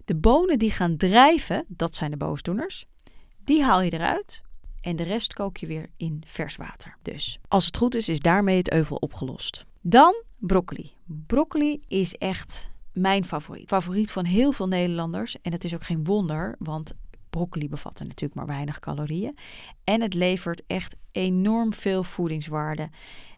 De 0.04 0.14
bonen 0.14 0.58
die 0.58 0.70
gaan 0.70 0.96
drijven, 0.96 1.64
dat 1.68 1.94
zijn 1.94 2.10
de 2.10 2.16
boosdoeners. 2.16 2.86
Die 3.44 3.62
haal 3.62 3.80
je 3.80 3.92
eruit 3.92 4.42
en 4.80 4.96
de 4.96 5.02
rest 5.02 5.34
kook 5.34 5.56
je 5.56 5.66
weer 5.66 5.86
in 5.96 6.22
vers 6.26 6.56
water. 6.56 6.96
Dus 7.02 7.38
als 7.48 7.66
het 7.66 7.76
goed 7.76 7.94
is, 7.94 8.08
is 8.08 8.20
daarmee 8.20 8.56
het 8.56 8.72
euvel 8.72 8.96
opgelost. 8.96 9.64
Dan 9.80 10.22
broccoli. 10.38 10.92
Broccoli 11.26 11.80
is 11.88 12.14
echt 12.14 12.70
mijn 13.00 13.24
favoriet. 13.24 13.68
Favoriet 13.68 14.10
van 14.10 14.24
heel 14.24 14.52
veel 14.52 14.68
Nederlanders. 14.68 15.36
En 15.42 15.52
het 15.52 15.64
is 15.64 15.74
ook 15.74 15.84
geen 15.84 16.04
wonder, 16.04 16.56
want 16.58 16.92
broccoli 17.30 17.68
bevat 17.68 17.98
natuurlijk 17.98 18.34
maar 18.34 18.46
weinig 18.46 18.78
calorieën. 18.78 19.36
En 19.84 20.00
het 20.00 20.14
levert 20.14 20.62
echt 20.66 20.96
enorm 21.12 21.72
veel 21.72 22.04
voedingswaarde. 22.04 22.88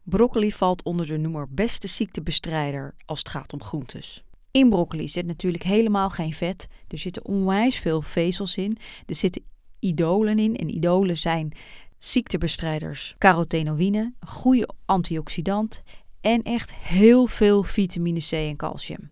Broccoli 0.03 0.53
valt 0.53 0.83
onder 0.83 1.07
de 1.07 1.17
noemer 1.17 1.47
beste 1.51 1.87
ziektebestrijder 1.87 2.95
als 3.05 3.19
het 3.19 3.29
gaat 3.29 3.53
om 3.53 3.63
groentes. 3.63 4.25
In 4.51 4.71
broccoli 4.71 5.09
zit 5.09 5.27
natuurlijk 5.27 5.65
helemaal 5.65 6.11
geen 6.11 6.33
vet. 6.33 6.67
Er 6.89 6.99
zitten 6.99 7.25
onwijs 7.25 7.79
veel 7.79 8.03
vezels 8.03 8.57
in. 8.57 8.79
Er 9.07 9.15
zitten 9.15 9.43
idolen 9.79 10.39
in. 10.39 10.57
En 10.57 10.75
idolen 10.75 11.17
zijn 11.17 11.53
ziektebestrijders, 11.99 13.15
carotenoïne, 13.19 14.13
een 14.21 14.29
goede 14.29 14.69
antioxidant 14.85 15.83
en 16.21 16.43
echt 16.43 16.75
heel 16.75 17.27
veel 17.27 17.63
vitamine 17.63 18.21
C 18.21 18.33
en 18.33 18.57
calcium. 18.57 19.11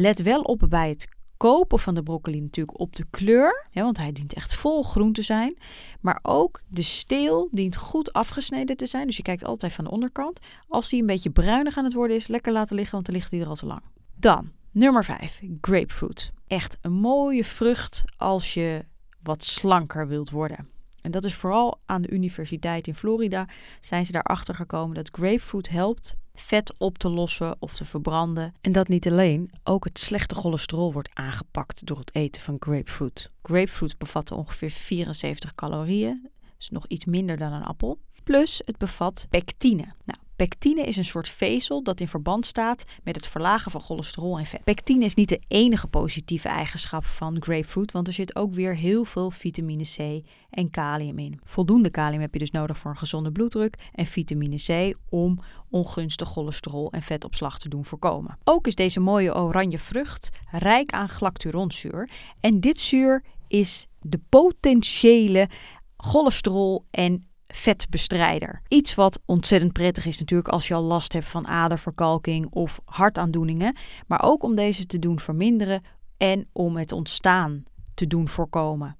Let 0.00 0.22
wel 0.22 0.40
op 0.40 0.66
bij 0.68 0.88
het 0.88 1.08
kopen 1.36 1.78
van 1.78 1.94
de 1.94 2.02
broccoli 2.02 2.40
natuurlijk 2.40 2.80
op 2.80 2.96
de 2.96 3.04
kleur, 3.10 3.66
hè, 3.70 3.82
want 3.82 3.96
hij 3.96 4.12
dient 4.12 4.34
echt 4.34 4.54
vol 4.54 4.82
groen 4.82 5.12
te 5.12 5.22
zijn. 5.22 5.58
Maar 6.00 6.18
ook 6.22 6.60
de 6.68 6.82
steel 6.82 7.48
dient 7.50 7.76
goed 7.76 8.12
afgesneden 8.12 8.76
te 8.76 8.86
zijn, 8.86 9.06
dus 9.06 9.16
je 9.16 9.22
kijkt 9.22 9.44
altijd 9.44 9.72
van 9.72 9.84
de 9.84 9.90
onderkant. 9.90 10.40
Als 10.68 10.88
die 10.88 11.00
een 11.00 11.06
beetje 11.06 11.30
bruinig 11.30 11.76
aan 11.76 11.84
het 11.84 11.92
worden 11.92 12.16
is, 12.16 12.26
lekker 12.26 12.52
laten 12.52 12.74
liggen, 12.74 12.94
want 12.94 13.06
dan 13.06 13.14
ligt 13.14 13.30
hij 13.30 13.40
er 13.40 13.46
al 13.46 13.54
te 13.54 13.66
lang. 13.66 13.82
Dan, 14.14 14.52
nummer 14.70 15.04
5, 15.04 15.40
grapefruit. 15.60 16.32
Echt 16.46 16.78
een 16.80 16.92
mooie 16.92 17.44
vrucht 17.44 18.04
als 18.16 18.54
je 18.54 18.84
wat 19.22 19.44
slanker 19.44 20.08
wilt 20.08 20.30
worden. 20.30 20.68
En 21.00 21.10
dat 21.10 21.24
is 21.24 21.34
vooral 21.34 21.80
aan 21.86 22.02
de 22.02 22.10
universiteit 22.10 22.86
in 22.86 22.94
Florida 22.94 23.48
zijn 23.80 24.06
ze 24.06 24.12
daarachter 24.12 24.54
gekomen 24.54 24.94
dat 24.94 25.10
grapefruit 25.12 25.68
helpt 25.68 26.16
vet 26.40 26.78
op 26.78 26.98
te 26.98 27.08
lossen 27.08 27.56
of 27.58 27.74
te 27.74 27.84
verbranden. 27.84 28.54
En 28.60 28.72
dat 28.72 28.88
niet 28.88 29.06
alleen, 29.06 29.50
ook 29.64 29.84
het 29.84 29.98
slechte 29.98 30.34
cholesterol 30.34 30.92
wordt 30.92 31.10
aangepakt 31.14 31.86
door 31.86 31.98
het 31.98 32.14
eten 32.14 32.42
van 32.42 32.56
grapefruit. 32.60 33.30
Grapefruit 33.42 33.98
bevat 33.98 34.32
ongeveer 34.32 34.70
74 34.70 35.54
calorieën, 35.54 36.28
dus 36.56 36.70
nog 36.70 36.86
iets 36.86 37.04
minder 37.04 37.36
dan 37.36 37.52
een 37.52 37.64
appel. 37.64 37.98
Plus 38.24 38.60
het 38.64 38.78
bevat 38.78 39.26
pectine. 39.30 39.94
Nou, 40.04 40.18
Pectine 40.38 40.82
is 40.82 40.96
een 40.96 41.04
soort 41.04 41.28
vezel 41.28 41.82
dat 41.82 42.00
in 42.00 42.08
verband 42.08 42.46
staat 42.46 42.84
met 43.02 43.16
het 43.16 43.26
verlagen 43.26 43.70
van 43.70 43.80
cholesterol 43.80 44.38
en 44.38 44.46
vet. 44.46 44.64
Pectine 44.64 45.04
is 45.04 45.14
niet 45.14 45.28
de 45.28 45.40
enige 45.48 45.86
positieve 45.86 46.48
eigenschap 46.48 47.04
van 47.04 47.36
grapefruit, 47.42 47.92
want 47.92 48.06
er 48.06 48.12
zit 48.12 48.36
ook 48.36 48.54
weer 48.54 48.76
heel 48.76 49.04
veel 49.04 49.30
vitamine 49.30 49.84
C 49.84 50.26
en 50.50 50.70
kalium 50.70 51.18
in. 51.18 51.40
Voldoende 51.44 51.90
kalium 51.90 52.20
heb 52.20 52.32
je 52.32 52.38
dus 52.38 52.50
nodig 52.50 52.78
voor 52.78 52.90
een 52.90 52.96
gezonde 52.96 53.32
bloeddruk 53.32 53.76
en 53.92 54.06
vitamine 54.06 54.56
C 54.56 54.96
om 55.08 55.40
ongunstig 55.70 56.28
cholesterol 56.28 56.92
en 56.92 57.02
vetopslag 57.02 57.58
te 57.58 57.68
doen 57.68 57.84
voorkomen. 57.84 58.38
Ook 58.44 58.66
is 58.66 58.74
deze 58.74 59.00
mooie 59.00 59.34
oranje 59.34 59.78
vrucht 59.78 60.28
rijk 60.50 60.90
aan 60.90 61.08
galacturonzuur 61.08 62.10
en 62.40 62.60
dit 62.60 62.78
zuur 62.78 63.24
is 63.48 63.88
de 64.00 64.20
potentiële 64.28 65.48
cholesterol 65.96 66.84
en 66.90 67.28
vetbestrijder. 67.48 68.62
Iets 68.68 68.94
wat 68.94 69.20
ontzettend 69.24 69.72
prettig 69.72 70.06
is 70.06 70.18
natuurlijk 70.18 70.48
als 70.48 70.68
je 70.68 70.74
al 70.74 70.82
last 70.82 71.12
hebt 71.12 71.28
van 71.28 71.46
aderverkalking 71.46 72.46
of 72.50 72.80
hartaandoeningen, 72.84 73.76
maar 74.06 74.22
ook 74.22 74.42
om 74.42 74.54
deze 74.54 74.86
te 74.86 74.98
doen 74.98 75.20
verminderen 75.20 75.82
en 76.16 76.48
om 76.52 76.76
het 76.76 76.92
ontstaan 76.92 77.64
te 77.94 78.06
doen 78.06 78.28
voorkomen. 78.28 78.96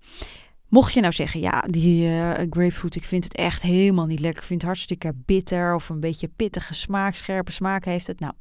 Mocht 0.69 0.93
je 0.93 1.01
nou 1.01 1.13
zeggen, 1.13 1.41
ja, 1.41 1.61
die 1.61 2.05
uh, 2.05 2.31
grapefruit, 2.31 2.95
ik 2.95 3.05
vind 3.05 3.25
het 3.25 3.35
echt 3.35 3.63
helemaal 3.63 4.07
niet 4.07 4.21
lekker. 4.21 4.41
Ik 4.41 4.47
vind 4.47 4.61
het 4.61 4.71
hartstikke 4.71 5.13
bitter 5.17 5.75
of 5.75 5.89
een 5.89 6.01
beetje 6.01 6.31
pittige 6.37 6.75
smaak, 6.75 7.15
scherpe 7.15 7.53
smaak 7.53 7.85
heeft 7.85 8.07
het. 8.07 8.21
Nou, 8.21 8.33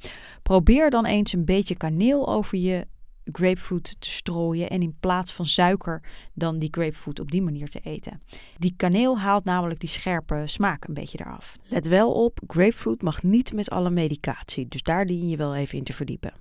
probeer 0.43 0.89
dan 0.89 1.05
eens 1.05 1.33
een 1.33 1.45
beetje 1.45 1.75
kaneel 1.75 2.27
over 2.27 2.57
je 2.57 2.87
grapefruit 3.31 3.96
te 4.00 4.10
strooien 4.10 4.69
en 4.69 4.81
in 4.81 4.98
plaats 5.00 5.34
van 5.34 5.46
suiker 5.46 6.01
dan 6.34 6.60
die 6.60 6.67
grapefruit 6.72 7.19
op 7.19 7.31
die 7.31 7.41
manier 7.41 7.69
te 7.69 7.79
eten. 7.79 8.22
Die 8.57 8.74
kaneel 8.77 9.19
haalt 9.19 9.43
namelijk 9.43 9.79
die 9.79 9.89
scherpe 9.89 10.43
smaak 10.46 10.88
een 10.88 10.93
beetje 10.93 11.19
eraf. 11.19 11.55
Let 11.63 11.88
wel 11.88 12.12
op, 12.12 12.39
grapefruit 12.48 13.01
mag 13.01 13.24
niet 13.24 13.53
met 13.53 13.69
alle 13.69 13.89
medicatie, 13.89 14.67
dus 14.67 14.84
daar 14.84 15.05
dien 15.05 15.29
je 15.29 15.38
wel 15.38 15.55
even 15.55 15.77
in 15.77 15.84
te 15.84 15.93
verdiepen. 15.93 16.34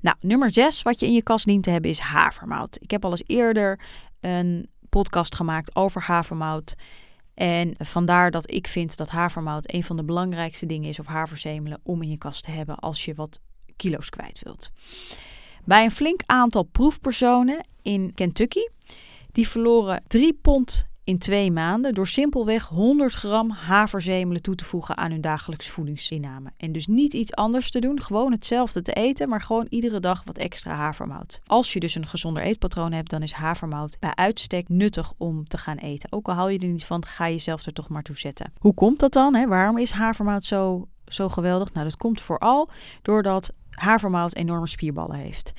Nou, 0.00 0.16
nummer 0.20 0.52
6 0.52 0.82
wat 0.82 1.00
je 1.00 1.06
in 1.06 1.12
je 1.12 1.22
kast 1.22 1.44
dient 1.44 1.62
te 1.62 1.70
hebben 1.70 1.90
is 1.90 1.98
havermout. 1.98 2.78
Ik 2.80 2.90
heb 2.90 3.04
al 3.04 3.10
eens 3.10 3.22
eerder 3.26 3.80
een 4.20 4.68
podcast 4.88 5.34
gemaakt 5.34 5.76
over 5.76 6.02
havermout. 6.02 6.74
En 7.34 7.74
vandaar 7.78 8.30
dat 8.30 8.52
ik 8.52 8.66
vind 8.66 8.96
dat 8.96 9.08
havermout 9.08 9.72
een 9.72 9.84
van 9.84 9.96
de 9.96 10.04
belangrijkste 10.04 10.66
dingen 10.66 10.88
is, 10.88 10.98
of 10.98 11.06
haverzemelen, 11.06 11.80
om 11.82 12.02
in 12.02 12.10
je 12.10 12.18
kast 12.18 12.44
te 12.44 12.50
hebben 12.50 12.78
als 12.78 13.04
je 13.04 13.14
wat 13.14 13.40
kilo's 13.76 14.10
kwijt 14.10 14.40
wilt. 14.42 14.70
Bij 15.68 15.84
een 15.84 15.90
flink 15.90 16.20
aantal 16.26 16.62
proefpersonen 16.62 17.68
in 17.82 18.14
Kentucky, 18.14 18.68
die 19.32 19.48
verloren 19.48 20.02
3 20.06 20.38
pond 20.42 20.86
in 21.04 21.18
twee 21.18 21.50
maanden 21.50 21.94
door 21.94 22.06
simpelweg 22.06 22.66
100 22.66 23.14
gram 23.14 23.50
haverzemelen 23.50 24.42
toe 24.42 24.54
te 24.54 24.64
voegen 24.64 24.96
aan 24.96 25.10
hun 25.10 25.20
dagelijks 25.20 25.68
voedingsinname. 25.68 26.50
En 26.56 26.72
dus 26.72 26.86
niet 26.86 27.12
iets 27.12 27.34
anders 27.34 27.70
te 27.70 27.80
doen, 27.80 28.02
gewoon 28.02 28.32
hetzelfde 28.32 28.82
te 28.82 28.92
eten, 28.92 29.28
maar 29.28 29.42
gewoon 29.42 29.66
iedere 29.68 30.00
dag 30.00 30.22
wat 30.24 30.38
extra 30.38 30.74
havermout. 30.74 31.40
Als 31.46 31.72
je 31.72 31.80
dus 31.80 31.94
een 31.94 32.06
gezonder 32.06 32.42
eetpatroon 32.42 32.92
hebt, 32.92 33.10
dan 33.10 33.22
is 33.22 33.32
havermout 33.32 33.96
bij 34.00 34.14
uitstek 34.14 34.68
nuttig 34.68 35.12
om 35.16 35.48
te 35.48 35.58
gaan 35.58 35.76
eten. 35.76 36.12
Ook 36.12 36.28
al 36.28 36.34
hou 36.34 36.52
je 36.52 36.58
er 36.58 36.66
niet 36.66 36.84
van, 36.84 37.04
ga 37.04 37.26
je 37.26 37.38
zelf 37.38 37.66
er 37.66 37.72
toch 37.72 37.88
maar 37.88 38.02
toe 38.02 38.18
zetten. 38.18 38.52
Hoe 38.58 38.74
komt 38.74 38.98
dat 38.98 39.12
dan? 39.12 39.34
Hè? 39.34 39.46
Waarom 39.46 39.78
is 39.78 39.90
havermout 39.90 40.44
zo, 40.44 40.88
zo 41.06 41.28
geweldig? 41.28 41.72
Nou, 41.72 41.86
dat 41.86 41.96
komt 41.96 42.20
vooral 42.20 42.68
doordat 43.02 43.52
havermout 43.78 44.34
enorme 44.34 44.66
spierballen 44.66 45.16
heeft. 45.16 45.52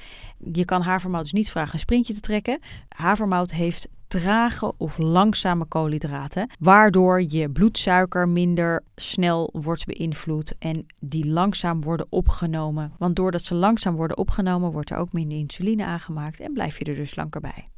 Je 0.54 0.66
kan 0.66 0.82
havermout 0.82 1.24
dus 1.24 1.32
niet 1.32 1.50
vragen 1.52 1.74
een 1.74 1.80
sprintje 1.80 2.14
te 2.14 2.20
trekken. 2.20 2.60
Havermout 2.90 3.52
heeft 3.52 3.88
trage 4.08 4.74
of 4.78 4.98
langzame 4.98 5.66
koolhydraten, 5.66 6.50
waardoor 6.60 7.22
je 7.22 7.50
bloedsuiker 7.50 8.28
minder 8.28 8.84
snel 8.96 9.50
wordt 9.54 9.86
beïnvloed 9.86 10.56
en 10.60 10.86
die 11.00 11.26
langzaam 11.28 11.84
worden 11.84 12.08
opgenomen. 12.10 12.92
Want 12.98 13.16
doordat 13.16 13.44
ze 13.44 13.56
langzaam 13.56 13.96
worden 13.96 14.18
opgenomen, 14.18 14.72
wordt 14.72 14.90
er 14.90 14.98
ook 14.98 15.14
minder 15.14 15.38
insuline 15.38 15.86
aangemaakt 15.86 16.40
en 16.40 16.54
blijf 16.54 16.80
je 16.80 16.86
er 16.86 16.96
dus 16.96 17.16
langer 17.16 17.42
bij. 17.42 17.70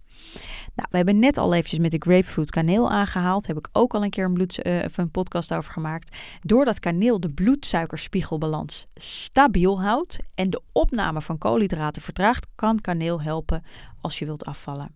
Nou, 0.75 0.87
we 0.91 0.97
hebben 0.97 1.19
net 1.19 1.37
al 1.37 1.53
eventjes 1.53 1.79
met 1.79 1.91
de 1.91 1.97
grapefruit 1.99 2.49
kaneel 2.49 2.91
aangehaald. 2.91 3.47
Heb 3.47 3.57
ik 3.57 3.69
ook 3.71 3.93
al 3.93 4.03
een 4.03 4.09
keer 4.09 4.25
een, 4.25 4.33
bloed, 4.33 4.65
uh, 4.65 4.83
een 4.95 5.11
podcast 5.11 5.53
over 5.53 5.71
gemaakt. 5.71 6.17
Doordat 6.41 6.79
kaneel 6.79 7.19
de 7.19 7.29
bloedsuikerspiegelbalans 7.29 8.87
stabiel 8.95 9.81
houdt 9.81 10.19
en 10.35 10.49
de 10.49 10.61
opname 10.71 11.21
van 11.21 11.37
koolhydraten 11.37 12.01
vertraagt, 12.01 12.47
kan 12.55 12.81
kaneel 12.81 13.21
helpen 13.21 13.63
als 14.01 14.19
je 14.19 14.25
wilt 14.25 14.45
afvallen. 14.45 14.95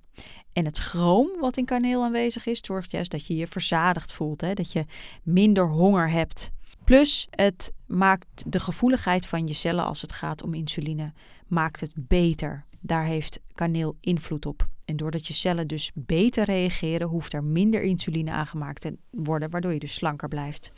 En 0.53 0.65
het 0.65 0.75
schroom 0.75 1.29
wat 1.39 1.57
in 1.57 1.65
kaneel 1.65 2.03
aanwezig 2.03 2.45
is, 2.45 2.59
zorgt 2.61 2.91
juist 2.91 3.11
dat 3.11 3.25
je 3.25 3.35
je 3.35 3.47
verzadigd 3.47 4.13
voelt. 4.13 4.41
Hè? 4.41 4.53
Dat 4.53 4.71
je 4.71 4.85
minder 5.23 5.67
honger 5.67 6.09
hebt. 6.09 6.51
Plus, 6.83 7.27
het 7.29 7.73
maakt 7.85 8.43
de 8.47 8.59
gevoeligheid 8.59 9.25
van 9.25 9.47
je 9.47 9.53
cellen 9.53 9.85
als 9.85 10.01
het 10.01 10.11
gaat 10.11 10.43
om 10.43 10.53
insuline, 10.53 11.13
maakt 11.47 11.79
het 11.79 11.91
beter. 11.95 12.65
Daar 12.79 13.05
heeft 13.05 13.39
kaneel 13.53 13.95
invloed 13.99 14.45
op. 14.45 14.67
En 14.85 14.97
doordat 14.97 15.27
je 15.27 15.33
cellen 15.33 15.67
dus 15.67 15.91
beter 15.93 16.45
reageren, 16.45 17.07
hoeft 17.07 17.33
er 17.33 17.43
minder 17.43 17.81
insuline 17.81 18.31
aangemaakt 18.31 18.81
te 18.81 18.97
worden, 19.09 19.49
waardoor 19.49 19.73
je 19.73 19.79
dus 19.79 19.93
slanker 19.93 20.27
blijft. 20.27 20.71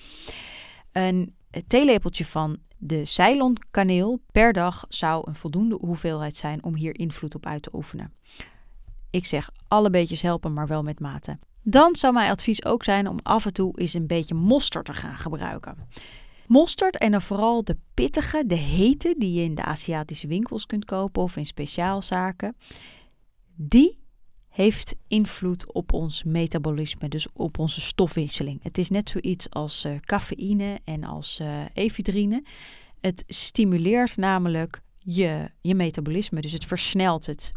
Een 0.91 1.35
theelepeltje 1.67 2.25
van 2.25 2.57
de 2.77 3.05
Ceylon-kaneel 3.05 4.19
per 4.31 4.53
dag 4.53 4.85
zou 4.89 5.23
een 5.27 5.35
voldoende 5.35 5.77
hoeveelheid 5.81 6.35
zijn 6.35 6.63
om 6.63 6.75
hier 6.75 6.99
invloed 6.99 7.35
op 7.35 7.45
uit 7.45 7.61
te 7.61 7.69
oefenen. 7.73 8.13
Ik 9.09 9.25
zeg 9.25 9.49
alle 9.67 9.89
beetjes 9.89 10.21
helpen, 10.21 10.53
maar 10.53 10.67
wel 10.67 10.83
met 10.83 10.99
mate. 10.99 11.39
Dan 11.63 11.95
zou 11.95 12.13
mijn 12.13 12.31
advies 12.31 12.65
ook 12.65 12.83
zijn 12.83 13.07
om 13.07 13.17
af 13.23 13.45
en 13.45 13.53
toe 13.53 13.79
eens 13.79 13.93
een 13.93 14.07
beetje 14.07 14.35
mosterd 14.35 14.85
te 14.85 14.93
gaan 14.93 15.17
gebruiken. 15.17 15.87
Mosterd 16.47 16.97
en 16.97 17.11
dan 17.11 17.21
vooral 17.21 17.63
de 17.63 17.77
pittige, 17.93 18.43
de 18.45 18.55
hete, 18.55 19.15
die 19.17 19.33
je 19.33 19.43
in 19.43 19.55
de 19.55 19.63
Aziatische 19.63 20.27
winkels 20.27 20.65
kunt 20.65 20.85
kopen 20.85 21.21
of 21.21 21.37
in 21.37 21.45
speciaalzaken. 21.45 22.55
Die 23.59 23.99
heeft 24.47 24.95
invloed 25.07 25.73
op 25.73 25.93
ons 25.93 26.23
metabolisme, 26.23 27.09
dus 27.09 27.27
op 27.33 27.59
onze 27.59 27.81
stofwisseling. 27.81 28.63
Het 28.63 28.77
is 28.77 28.89
net 28.89 29.09
zoiets 29.09 29.49
als 29.49 29.85
uh, 29.85 29.95
cafeïne 29.99 30.79
en 30.83 31.03
als 31.03 31.39
uh, 31.41 31.61
efedrine. 31.73 32.43
Het 33.01 33.23
stimuleert 33.27 34.17
namelijk 34.17 34.81
je, 34.97 35.51
je 35.61 35.75
metabolisme, 35.75 36.41
dus 36.41 36.51
het 36.51 36.65
versnelt 36.65 37.25
het. 37.25 37.51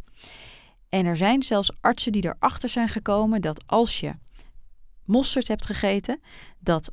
En 0.89 1.07
er 1.07 1.17
zijn 1.17 1.43
zelfs 1.43 1.71
artsen 1.81 2.13
die 2.13 2.25
erachter 2.25 2.69
zijn 2.69 2.89
gekomen 2.89 3.41
dat 3.41 3.63
als 3.67 4.01
je 4.01 4.13
mosterd 5.05 5.49
hebt 5.49 5.67
gegeten, 5.67 6.21
dat 6.59 6.93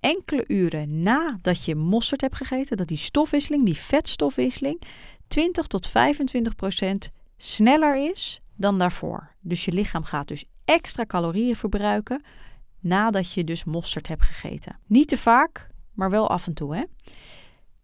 enkele 0.00 0.44
uren 0.46 1.02
nadat 1.02 1.64
je 1.64 1.74
mosterd 1.74 2.20
hebt 2.20 2.36
gegeten, 2.36 2.76
dat 2.76 2.88
die 2.88 2.96
stofwisseling, 2.96 3.64
die 3.64 3.78
vetstofwisseling, 3.78 4.82
20 5.28 5.66
tot 5.66 5.86
25 5.86 6.56
procent 6.56 7.10
sneller 7.36 8.10
is 8.10 8.42
dan 8.56 8.78
daarvoor. 8.78 9.34
Dus 9.40 9.64
je 9.64 9.72
lichaam 9.72 10.04
gaat 10.04 10.28
dus 10.28 10.44
extra 10.64 11.06
calorieën 11.06 11.56
verbruiken 11.56 12.22
nadat 12.80 13.32
je 13.32 13.44
dus 13.44 13.64
mosterd 13.64 14.08
hebt 14.08 14.22
gegeten. 14.22 14.78
Niet 14.86 15.08
te 15.08 15.16
vaak, 15.16 15.68
maar 15.92 16.10
wel 16.10 16.28
af 16.28 16.46
en 16.46 16.54
toe. 16.54 16.76
Hè? 16.76 16.84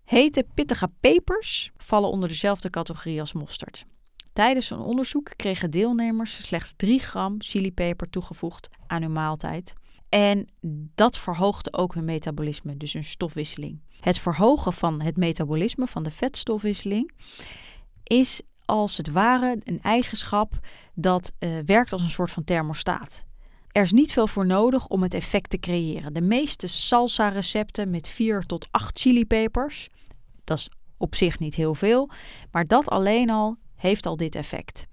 Hete 0.05 0.47
pittige 0.55 0.91
pepers 1.01 1.71
vallen 1.77 2.11
onder 2.11 2.29
dezelfde 2.29 2.71
categorie 2.71 3.21
als 3.21 3.33
mosterd. 3.33 3.87
Tijdens 4.33 4.71
een 4.71 4.79
onderzoek 4.79 5.31
kregen 5.37 5.71
deelnemers 5.71 6.43
slechts 6.43 6.73
3 6.77 7.01
gram 7.01 7.35
chilipeper 7.39 8.11
toegevoegd 8.11 8.69
aan 8.87 9.03
hun 9.03 9.13
maaltijd. 9.13 9.75
En 10.09 10.49
dat 10.95 11.19
verhoogde 11.19 11.73
ook 11.73 11.95
hun 11.95 12.05
metabolisme, 12.05 12.77
dus 12.77 12.93
hun 12.93 13.05
stofwisseling. 13.05 13.81
Het 14.01 14.19
verhogen 14.19 14.73
van 14.73 15.01
het 15.01 15.17
metabolisme, 15.17 15.87
van 15.87 16.03
de 16.03 16.11
vetstofwisseling, 16.11 17.13
is 18.05 18.43
als 18.71 18.97
het 18.97 19.11
ware 19.11 19.61
een 19.65 19.83
eigenschap 19.83 20.59
dat 20.95 21.33
uh, 21.39 21.59
werkt 21.67 21.93
als 21.93 22.03
een 22.03 22.11
soort 22.11 22.31
van 22.31 22.45
thermostaat. 22.45 23.25
Er 23.73 23.83
is 23.83 23.93
niet 23.93 24.13
veel 24.13 24.27
voor 24.27 24.47
nodig 24.47 24.87
om 24.87 25.03
het 25.03 25.15
effect 25.15 25.51
te 25.51 25.59
creëren. 25.59 26.15
De 26.15 26.21
meeste 26.21 26.67
salsa-recepten 26.67 27.91
met 27.91 28.09
4 28.09 28.43
tot 28.43 28.69
8 28.71 28.99
chilipepers, 28.99 29.89
dat 30.45 30.59
is 30.59 30.71
op 30.97 31.15
zich 31.15 31.39
niet 31.39 31.55
heel 31.55 31.75
veel, 31.75 32.11
maar 32.51 32.67
dat 32.67 32.89
alleen 32.89 33.31
al 33.31 33.57
heeft 33.75 34.07
al 34.07 34.17
dit 34.17 34.35
effect. 34.35 34.87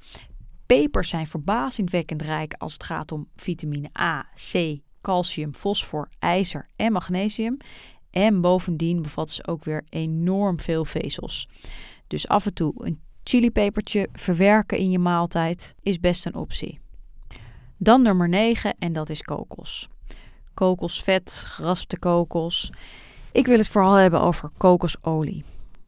Pepers 0.65 1.09
zijn 1.09 1.27
verbazingwekkend 1.27 2.21
rijk 2.21 2.53
als 2.53 2.73
het 2.73 2.83
gaat 2.83 3.11
om 3.11 3.27
vitamine 3.35 3.89
A, 3.99 4.29
C, 4.51 4.79
calcium, 5.01 5.53
fosfor, 5.53 6.09
ijzer 6.19 6.69
en 6.75 6.91
magnesium. 6.91 7.57
En 8.09 8.41
bovendien 8.41 9.01
bevatten 9.01 9.35
ze 9.35 9.47
ook 9.47 9.63
weer 9.63 9.85
enorm 9.89 10.59
veel 10.59 10.85
vezels. 10.85 11.49
Dus 12.07 12.27
af 12.27 12.45
en 12.45 12.53
toe 12.53 12.73
een 12.85 12.99
chilipepertje 13.27 14.09
verwerken 14.13 14.77
in 14.77 14.91
je 14.91 14.99
maaltijd 14.99 15.75
is 15.81 15.99
best 15.99 16.25
een 16.25 16.35
optie. 16.35 16.79
Dan 17.77 18.01
nummer 18.01 18.29
9 18.29 18.75
en 18.79 18.93
dat 18.93 19.09
is 19.09 19.21
kokos. 19.21 19.89
Kokosvet, 20.53 21.43
geraspte 21.47 21.99
kokos. 21.99 22.71
Ik 23.31 23.47
wil 23.47 23.57
het 23.57 23.69
vooral 23.69 23.93
hebben 23.93 24.21
over 24.21 24.49
kokosolie. 24.57 25.43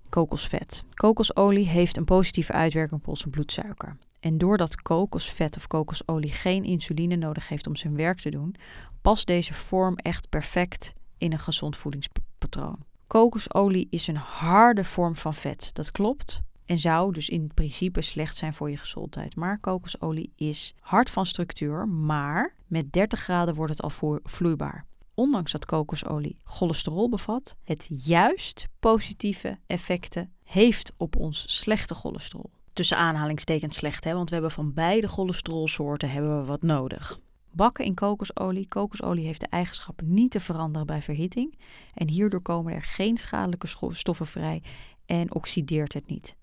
Kokosvet. 0.10 0.84
Kokosolie 0.93 1.67
heeft 1.67 1.98
een 1.98 2.05
positieve 2.05 2.51
uitwerking 2.51 3.00
op 3.01 3.08
onze 3.08 3.29
bloedsuiker. 3.29 3.98
En 4.19 4.38
doordat 4.38 4.81
kokosvet 4.81 5.58
of 5.58 5.67
kokosolie 5.67 6.31
geen 6.31 6.63
insuline 6.63 7.15
nodig 7.15 7.48
heeft 7.48 7.67
om 7.67 7.75
zijn 7.75 7.96
werk 7.96 8.19
te 8.19 8.29
doen, 8.29 8.55
past 9.01 9.27
deze 9.27 9.54
vorm 9.54 9.95
echt 9.95 10.30
perfect 10.30 10.93
in 11.17 11.32
een 11.32 11.39
gezond 11.39 11.78
voedingspatroon. 11.78 12.80
Kokosolie 13.08 13.88
is 13.89 14.08
een 14.08 14.15
harde 14.15 14.84
vorm 14.84 15.15
van 15.15 15.34
vet, 15.34 15.69
dat 15.73 15.91
klopt. 15.91 16.41
En 16.69 16.79
zou 16.79 17.13
dus 17.13 17.29
in 17.29 17.51
principe 17.53 18.01
slecht 18.01 18.38
zijn 18.38 18.53
voor 18.53 18.69
je 18.69 18.77
gezondheid. 18.77 19.36
Maar 19.36 19.60
kokosolie 19.60 20.32
is 20.36 20.73
hard 20.79 21.10
van 21.10 21.25
structuur, 21.25 21.88
maar 21.88 22.55
met 22.67 22.93
30 22.93 23.19
graden 23.19 23.55
wordt 23.55 23.71
het 23.71 23.82
al 23.82 24.19
vloeibaar. 24.23 24.86
Ondanks 25.13 25.51
dat 25.51 25.65
kokosolie 25.65 26.38
cholesterol 26.43 27.10
bevat, 27.10 27.55
het 27.63 27.88
juist 27.97 28.67
positieve 28.79 29.58
effecten 29.67 30.32
heeft 30.43 30.91
op 30.97 31.15
ons 31.15 31.58
slechte 31.60 31.95
cholesterol. 31.95 32.51
Tussen 32.73 32.97
aanhalingstekens 32.97 33.75
slecht, 33.75 34.03
hè, 34.03 34.13
want 34.13 34.27
we 34.27 34.34
hebben 34.36 34.51
van 34.51 34.73
beide 34.73 35.08
cholesterolsoorten 35.08 36.12
hebben 36.12 36.39
we 36.39 36.45
wat 36.45 36.62
nodig. 36.62 37.19
Bakken 37.51 37.86
in 37.86 37.93
kokosolie. 37.93 38.67
Kokosolie 38.67 39.25
heeft 39.25 39.39
de 39.39 39.47
eigenschap 39.49 40.01
niet 40.03 40.32
te 40.32 40.39
veranderen 40.39 40.88
bij 40.88 41.01
verhitting. 41.01 41.58
En 41.93 42.10
hierdoor 42.10 42.41
komen 42.41 42.73
er 42.73 42.84
geen 42.84 43.17
schadelijke 43.17 43.67
stoffen 43.91 44.27
vrij 44.27 44.62
en 45.10 45.34
oxideert 45.34 45.93
het 45.93 46.08
niet. 46.08 46.36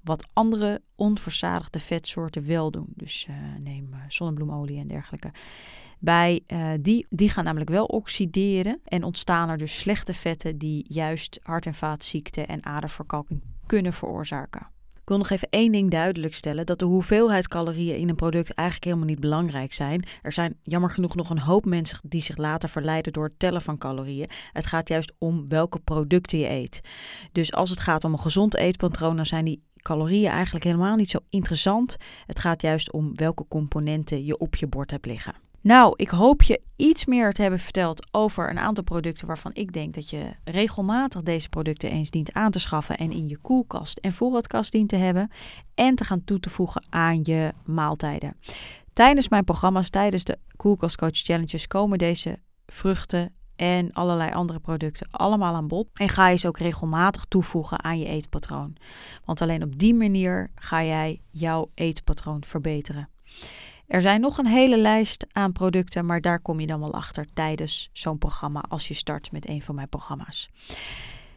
Wat 0.00 0.28
andere 0.32 0.82
onverzadigde 0.94 1.78
vetsoorten 1.78 2.46
wel 2.46 2.70
doen. 2.70 2.86
Dus 2.94 3.26
uh, 3.30 3.36
neem 3.60 3.88
uh, 3.92 4.00
zonnebloemolie 4.08 4.78
en 4.78 4.88
dergelijke. 4.88 5.32
Bij 5.98 6.40
uh, 6.46 6.70
die, 6.80 7.06
die 7.10 7.30
gaan 7.30 7.44
namelijk 7.44 7.70
wel 7.70 7.84
oxideren 7.84 8.80
en 8.84 9.04
ontstaan 9.04 9.48
er 9.48 9.58
dus 9.58 9.78
slechte 9.78 10.14
vetten 10.14 10.58
die 10.58 10.84
juist 10.88 11.38
hart- 11.42 11.66
en 11.66 11.74
vaatziekten 11.74 12.48
en 12.48 12.64
aderverkalking 12.64 13.42
kunnen 13.66 13.92
veroorzaken. 13.92 14.66
Ik 15.02 15.08
wil 15.08 15.18
nog 15.18 15.30
even 15.30 15.48
één 15.50 15.72
ding 15.72 15.90
duidelijk 15.90 16.34
stellen: 16.34 16.66
dat 16.66 16.78
de 16.78 16.84
hoeveelheid 16.84 17.48
calorieën 17.48 17.96
in 17.96 18.08
een 18.08 18.16
product 18.16 18.54
eigenlijk 18.54 18.86
helemaal 18.86 19.08
niet 19.08 19.20
belangrijk 19.20 19.72
zijn. 19.72 20.04
Er 20.22 20.32
zijn 20.32 20.58
jammer 20.62 20.90
genoeg 20.90 21.14
nog 21.14 21.30
een 21.30 21.38
hoop 21.38 21.64
mensen 21.64 21.98
die 22.02 22.22
zich 22.22 22.36
laten 22.36 22.68
verleiden 22.68 23.12
door 23.12 23.24
het 23.24 23.38
tellen 23.38 23.62
van 23.62 23.78
calorieën. 23.78 24.30
Het 24.52 24.66
gaat 24.66 24.88
juist 24.88 25.12
om 25.18 25.48
welke 25.48 25.78
producten 25.78 26.38
je 26.38 26.50
eet. 26.50 26.80
Dus 27.32 27.52
als 27.52 27.70
het 27.70 27.80
gaat 27.80 28.04
om 28.04 28.12
een 28.12 28.18
gezond 28.18 28.56
eetpatroon, 28.56 29.16
dan 29.16 29.26
zijn 29.26 29.44
die 29.44 29.62
calorieën 29.76 30.30
eigenlijk 30.30 30.64
helemaal 30.64 30.96
niet 30.96 31.10
zo 31.10 31.18
interessant. 31.28 31.96
Het 32.26 32.38
gaat 32.38 32.62
juist 32.62 32.92
om 32.92 33.10
welke 33.14 33.44
componenten 33.48 34.24
je 34.24 34.38
op 34.38 34.56
je 34.56 34.66
bord 34.66 34.90
hebt 34.90 35.06
liggen. 35.06 35.34
Nou, 35.62 35.94
ik 35.96 36.08
hoop 36.08 36.42
je 36.42 36.62
iets 36.76 37.04
meer 37.04 37.32
te 37.32 37.42
hebben 37.42 37.60
verteld 37.60 38.06
over 38.10 38.50
een 38.50 38.58
aantal 38.58 38.84
producten 38.84 39.26
waarvan 39.26 39.50
ik 39.54 39.72
denk 39.72 39.94
dat 39.94 40.10
je 40.10 40.34
regelmatig 40.44 41.22
deze 41.22 41.48
producten 41.48 41.90
eens 41.90 42.10
dient 42.10 42.32
aan 42.32 42.50
te 42.50 42.58
schaffen 42.58 42.96
en 42.96 43.12
in 43.12 43.28
je 43.28 43.38
koelkast 43.38 43.98
en 43.98 44.12
voorraadkast 44.12 44.72
dient 44.72 44.88
te 44.88 44.96
hebben 44.96 45.30
en 45.74 45.94
te 45.94 46.04
gaan 46.04 46.24
toe 46.24 46.40
te 46.40 46.50
voegen 46.50 46.84
aan 46.88 47.20
je 47.22 47.52
maaltijden. 47.64 48.36
Tijdens 48.92 49.28
mijn 49.28 49.44
programma's, 49.44 49.90
tijdens 49.90 50.24
de 50.24 50.38
Koelkast 50.56 50.96
Coach 50.96 51.16
Challenges 51.16 51.66
komen 51.66 51.98
deze 51.98 52.38
vruchten 52.66 53.32
en 53.56 53.92
allerlei 53.92 54.32
andere 54.32 54.58
producten 54.58 55.08
allemaal 55.10 55.54
aan 55.54 55.68
bod. 55.68 55.88
En 55.94 56.08
ga 56.08 56.28
je 56.28 56.36
ze 56.36 56.48
ook 56.48 56.58
regelmatig 56.58 57.24
toevoegen 57.24 57.84
aan 57.84 57.98
je 57.98 58.06
eetpatroon. 58.06 58.76
Want 59.24 59.40
alleen 59.40 59.62
op 59.62 59.78
die 59.78 59.94
manier 59.94 60.50
ga 60.54 60.84
jij 60.84 61.20
jouw 61.30 61.70
eetpatroon 61.74 62.44
verbeteren. 62.44 63.08
Er 63.86 64.00
zijn 64.00 64.20
nog 64.20 64.38
een 64.38 64.46
hele 64.46 64.78
lijst 64.78 65.26
aan 65.32 65.52
producten, 65.52 66.06
maar 66.06 66.20
daar 66.20 66.40
kom 66.40 66.60
je 66.60 66.66
dan 66.66 66.80
wel 66.80 66.94
achter 66.94 67.26
tijdens 67.34 67.90
zo'n 67.92 68.18
programma 68.18 68.64
als 68.68 68.88
je 68.88 68.94
start 68.94 69.32
met 69.32 69.48
een 69.48 69.62
van 69.62 69.74
mijn 69.74 69.88
programma's. 69.88 70.50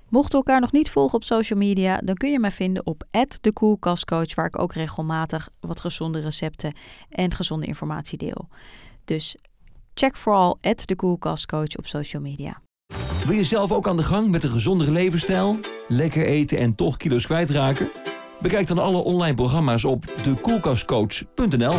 Mocht 0.10 0.32
we 0.32 0.38
elkaar 0.38 0.60
nog 0.60 0.72
niet 0.72 0.90
volgen 0.90 1.16
op 1.16 1.24
social 1.24 1.60
media, 1.60 1.98
dan 1.98 2.16
kun 2.16 2.32
je 2.32 2.40
mij 2.40 2.52
vinden 2.52 2.86
op 2.86 3.04
@dekoelkastcoach, 3.42 4.36
waar 4.36 4.46
ik 4.46 4.60
ook 4.60 4.74
regelmatig 4.74 5.50
wat 5.60 5.80
gezonde 5.80 6.20
recepten 6.20 6.74
en 7.10 7.34
gezonde 7.34 7.66
informatie 7.66 8.18
deel. 8.18 8.48
Dus 9.06 9.36
check 9.94 10.16
vooral 10.16 10.58
@dekoelkastcoach 10.86 11.76
op 11.78 11.88
social 11.88 12.22
media. 12.22 12.62
Wil 13.26 13.36
je 13.36 13.44
zelf 13.44 13.72
ook 13.72 13.88
aan 13.88 13.98
de 13.98 14.04
gang 14.04 14.30
met 14.30 14.44
een 14.44 14.50
gezondere 14.50 14.92
levensstijl, 14.92 15.60
lekker 15.88 16.26
eten 16.26 16.58
en 16.58 16.76
toch 16.76 16.98
kilo's 16.98 17.26
kwijtraken? 17.26 17.90
Bekijk 18.42 18.68
dan 18.68 18.80
alle 18.80 18.98
online 18.98 19.36
programma's 19.36 19.84
op 19.84 20.14
dekoelkastcoach.nl. 20.24 21.76